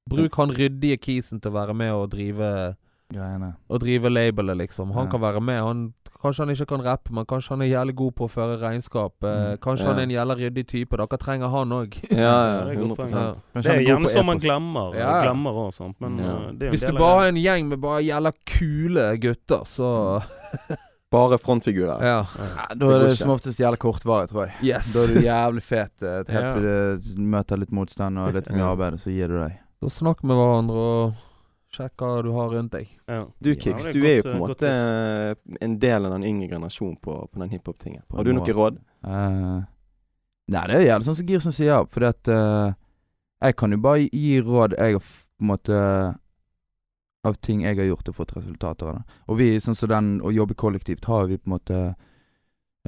[0.10, 2.76] Bruk han ryddige kisen til å være med og drive
[3.14, 3.54] Greiene.
[3.70, 4.92] Og drive labelet, liksom.
[4.96, 5.12] Han Ja.
[5.12, 5.62] kan være med.
[5.62, 5.94] Han,
[6.24, 9.14] kanskje han ikke kan rappe, men kanskje han er jævlig god på å føre regnskap.
[9.22, 9.58] Eh, Mm.
[9.60, 9.88] kanskje Ja.
[9.94, 10.98] han er en jævla ryddig type.
[10.98, 11.94] Dere trenger han òg.
[12.10, 12.24] Ja, ja,
[12.60, 13.12] Ja, det er godt 100 poeng.
[13.54, 14.96] Kanskje Det er gjerne sånn man glemmer.
[14.96, 15.24] Ja.
[15.24, 16.52] Glemmer og sånt, Men Ja.
[16.58, 20.24] det en Hvis du bare er har en gjeng med bare jævla kule gutter, så
[21.14, 22.02] Bare frontfigurer.
[22.02, 22.22] Ja.
[22.26, 24.56] Ja, da er det som oftest jævlig kortvarig, tror jeg.
[24.72, 24.94] Yes.
[24.96, 26.54] Da er du jævlig fet eh, helt Ja.
[26.56, 26.66] til
[27.18, 29.60] du møter litt motstand og litt mye arbeid, så gir du deg.
[29.84, 31.22] Så snakk med hverandre og
[31.74, 32.90] sjekk hva du har rundt deg.
[33.10, 33.26] Ja.
[33.42, 36.50] Du Kix, du er jo på en eh, måte eh, en del av den yngre
[36.54, 38.04] generasjonen på, på den hiphop-tingen.
[38.14, 38.80] Har du noen råd?
[39.04, 39.62] Uh,
[40.54, 42.74] nei, det er jævlig sånn som Girsen sier, fordi at uh,
[43.44, 45.80] jeg kan jo bare gi råd jeg har på en måte
[47.24, 48.96] Av ting jeg har gjort og fått resultater av.
[48.96, 49.20] det.
[49.32, 51.78] Og vi, sånn som den å jobbe kollektivt, har vi på en måte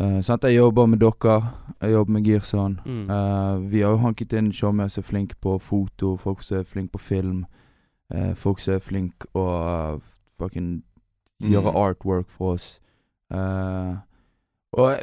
[0.02, 0.44] uh, sant?
[0.44, 1.36] Jeg jobber med dere,
[1.80, 2.80] jeg jobber med Girson.
[2.84, 3.06] Mm.
[3.10, 6.68] Uh, vi har jo hanket inn showmer som er flinke på foto, folk som er
[6.68, 7.46] flinke på film.
[8.12, 9.46] Uh, folk som er flinke å
[9.96, 10.04] uh,
[10.38, 10.84] fucking
[11.40, 11.80] gjøre Mm.
[11.86, 12.82] artwork for oss.
[13.32, 13.96] Uh,
[14.76, 15.00] og,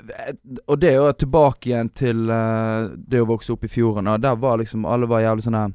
[0.66, 4.06] og det jo tilbake igjen til det å vokse opp i fjorden.
[4.12, 5.72] Og der var liksom Alle var jævlig sånn her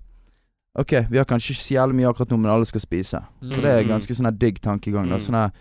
[0.78, 3.22] OK, vi har kanskje ikke så jævlig mye akkurat nå, men alle skal spise.
[3.42, 3.90] For det er Mm.
[3.90, 5.10] ganske sånn digg tankegang.
[5.10, 5.22] da Mm.
[5.22, 5.52] Sånn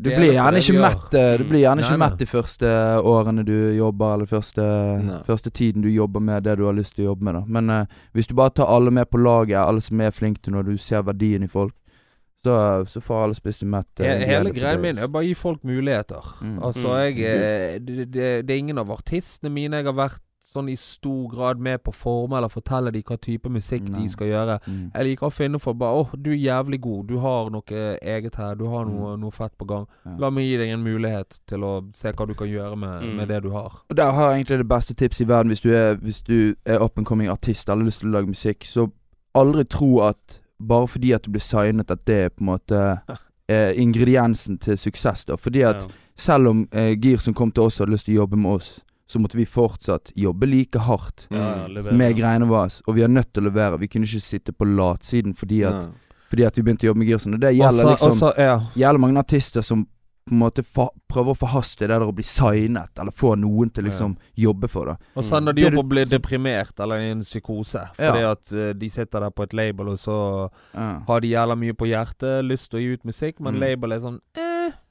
[0.00, 2.66] Du blir gjerne ikke mett eh, Du blir gjerne ikke mett de første
[3.04, 7.04] årene du jobber, eller første, første tiden du jobber med det du har lyst til
[7.04, 7.34] å jobbe med.
[7.34, 10.40] da Men uh, hvis du bare tar alle med på laget, alle som er flinke
[10.42, 11.74] til når du ser verdien i folk,
[12.42, 12.54] så,
[12.88, 14.00] så får alle spist de mett.
[14.00, 16.24] eh, He- Hele til greien min er å bare gi folk muligheter.
[16.40, 16.62] Mm.
[16.62, 16.96] Altså, Mm.
[17.04, 20.20] jeg eh, det, det, det er ingen av artistene mine jeg har vært
[20.52, 24.02] sånn i stor grad med på å forme eller fortelle dem hva type musikk Nei.
[24.02, 24.58] de skal gjøre.
[24.66, 24.90] Mm.
[24.94, 27.06] Jeg liker å finne for bare 'Å, du er jævlig god.
[27.08, 28.54] Du har noe eget her.
[28.56, 29.20] Du har noe, Mm.
[29.20, 29.86] noe fett på gang'.
[30.06, 30.16] Ja.
[30.18, 33.16] La meg gi deg en mulighet til å se hva du kan gjøre med, Mm.
[33.16, 33.72] med det du har.
[33.90, 36.54] Og Der har jeg egentlig det beste tipset i verden hvis du er, hvis du
[36.66, 38.64] er up and coming artist eller har lyst til å lage musikk.
[38.64, 38.90] Så
[39.34, 43.00] aldri tro at bare fordi at du blir signet, at det er på en måte
[43.48, 45.24] eh, ingrediensen til suksess.
[45.24, 45.88] da Fordi at Ja.
[46.16, 48.80] selv om eh, Gir som kom til oss hadde lyst til å jobbe med oss,
[49.10, 51.96] så måtte vi fortsatt jobbe like hardt Ja, ja, Mm.
[51.98, 52.70] med greiene våre.
[52.86, 53.78] Og vi er nødt til å levere.
[53.80, 56.16] Vi kunne ikke sitte på latsiden fordi at, ja.
[56.30, 57.34] fordi at vi begynte å jobbe med Girson.
[57.34, 58.60] Og det gjelder Også- liksom også- ja.
[58.76, 59.86] gjelder mange artister som
[60.28, 63.70] på en måte fa prøver å forhaste det der å bli signet, eller få noen
[63.72, 64.96] til liksom jobbe for det.
[65.16, 67.88] Og så ender de Det opp å bli deprimert eller i en psykose.
[67.98, 68.12] Ja.
[68.12, 71.00] Fordi at uh, de sitter der på et label, og så Ja.
[71.08, 73.60] har de jævla mye på hjertet, lyst til å gi ut musikk, men Mm.
[73.60, 74.40] label er sånn eh,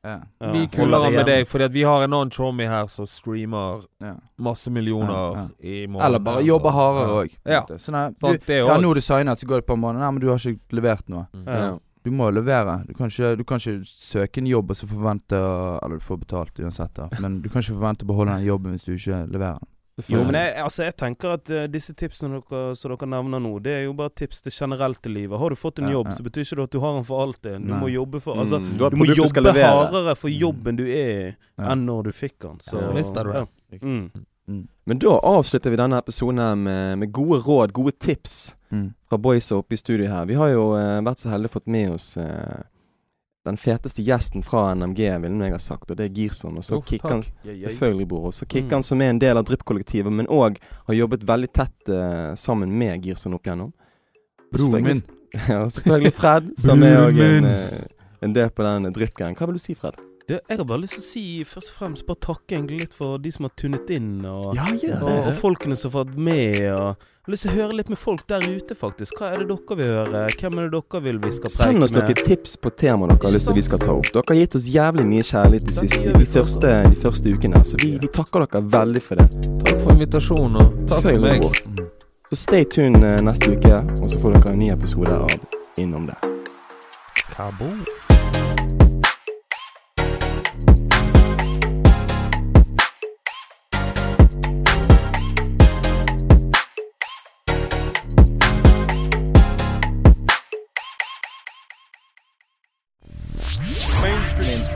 [0.04, 0.20] Ja.
[0.40, 3.82] Vi holder kulere med deg, fordi at vi har en annen chommy her som streamer
[4.00, 4.14] Ja.
[4.40, 5.48] masse millioner Ja, ja.
[5.60, 6.06] i måneden.
[6.08, 7.36] Eller bare jobber hardere òg.
[7.46, 7.66] Ja.
[7.78, 10.00] Sånn her, du, ja, nå er du signet, så går det på en måned.
[10.00, 11.28] Nei, men du har ikke levert noe.
[11.46, 11.60] Ja.
[11.60, 11.78] Ja.
[12.04, 12.78] Du må levere.
[12.88, 15.36] Du kan ikke, du kan ikke søke en jobb og så forvente
[15.84, 17.10] Eller du får betalt uansett, da.
[17.20, 19.60] Men du kan ikke forvente å beholde den jobben hvis du ikke leverer.
[20.08, 23.52] Jo, men jeg, altså, jeg tenker at uh, disse tipsene dere, som dere nevner nå,
[23.62, 25.40] det er jo bare tips til generelt i livet.
[25.40, 26.16] Har du fått en Ja, jobb, ja.
[26.16, 27.60] så betyr ikke det at du har den for alltid.
[27.60, 27.80] Du Nei.
[27.82, 30.40] må jobbe for Altså, Mm, du du må jobbe hardere for Mm.
[30.40, 31.72] jobben du er i, Ja.
[31.74, 32.58] enn når du fikk den.
[32.60, 33.48] Så, Ja, så mister du det.
[33.72, 33.78] Ja.
[33.82, 34.68] Mm.
[34.86, 38.94] Men da avslutter vi denne episoden her med, med gode råd, gode tips Mm.
[39.10, 40.26] fra boysa oppe i studio her.
[40.26, 42.62] Vi har jo uh, vært så heldige fått med oss eh,
[43.50, 46.58] den feteste gjesten fra NMG, vil jeg ha sagt, og det er Girson.
[46.62, 48.88] Og så oh, Kikkan, han selvfølgelig, bor, Og så Kikkan, Mm.
[48.90, 53.04] som er en del av Drypp-kollektivet, men òg har jobbet veldig tett uh, sammen med
[53.06, 53.74] Girson opp igjennom.
[54.54, 55.02] Broren min.
[55.48, 57.84] Ja, og selvfølgelig Fred, som er òg en, eh,
[58.26, 59.36] en del på den Drypp-gangen.
[59.38, 60.00] Hva vil du si, Fred?
[60.30, 62.94] Det, jeg har bare lyst til å si først og fremst bare takke egentlig litt
[62.98, 64.66] for de som har tunet inn, og, Ja,
[65.00, 66.60] og, og folkene som har vært med.
[66.74, 69.20] Og, har lyst til å høre litt med folk der ute, faktisk.
[69.20, 70.24] Hva er det dere vil høre?
[70.40, 73.22] Hvem er det dere vil vi skal Send oss preike noen tips på tema dere
[73.22, 74.10] har lyst til vi skal ta opp.
[74.16, 77.80] Dere har gitt oss jævlig mye kjærlighet de siste de første, de første ukene, så
[77.84, 79.30] vi, vi takker dere veldig for det.
[79.68, 81.50] Takk for invitasjonen, og takk for meg.
[82.30, 86.10] Så stay tuned eh, neste uke, og så får dere en ny episode av Innom
[86.10, 86.18] det.
[87.30, 87.76] Kabo.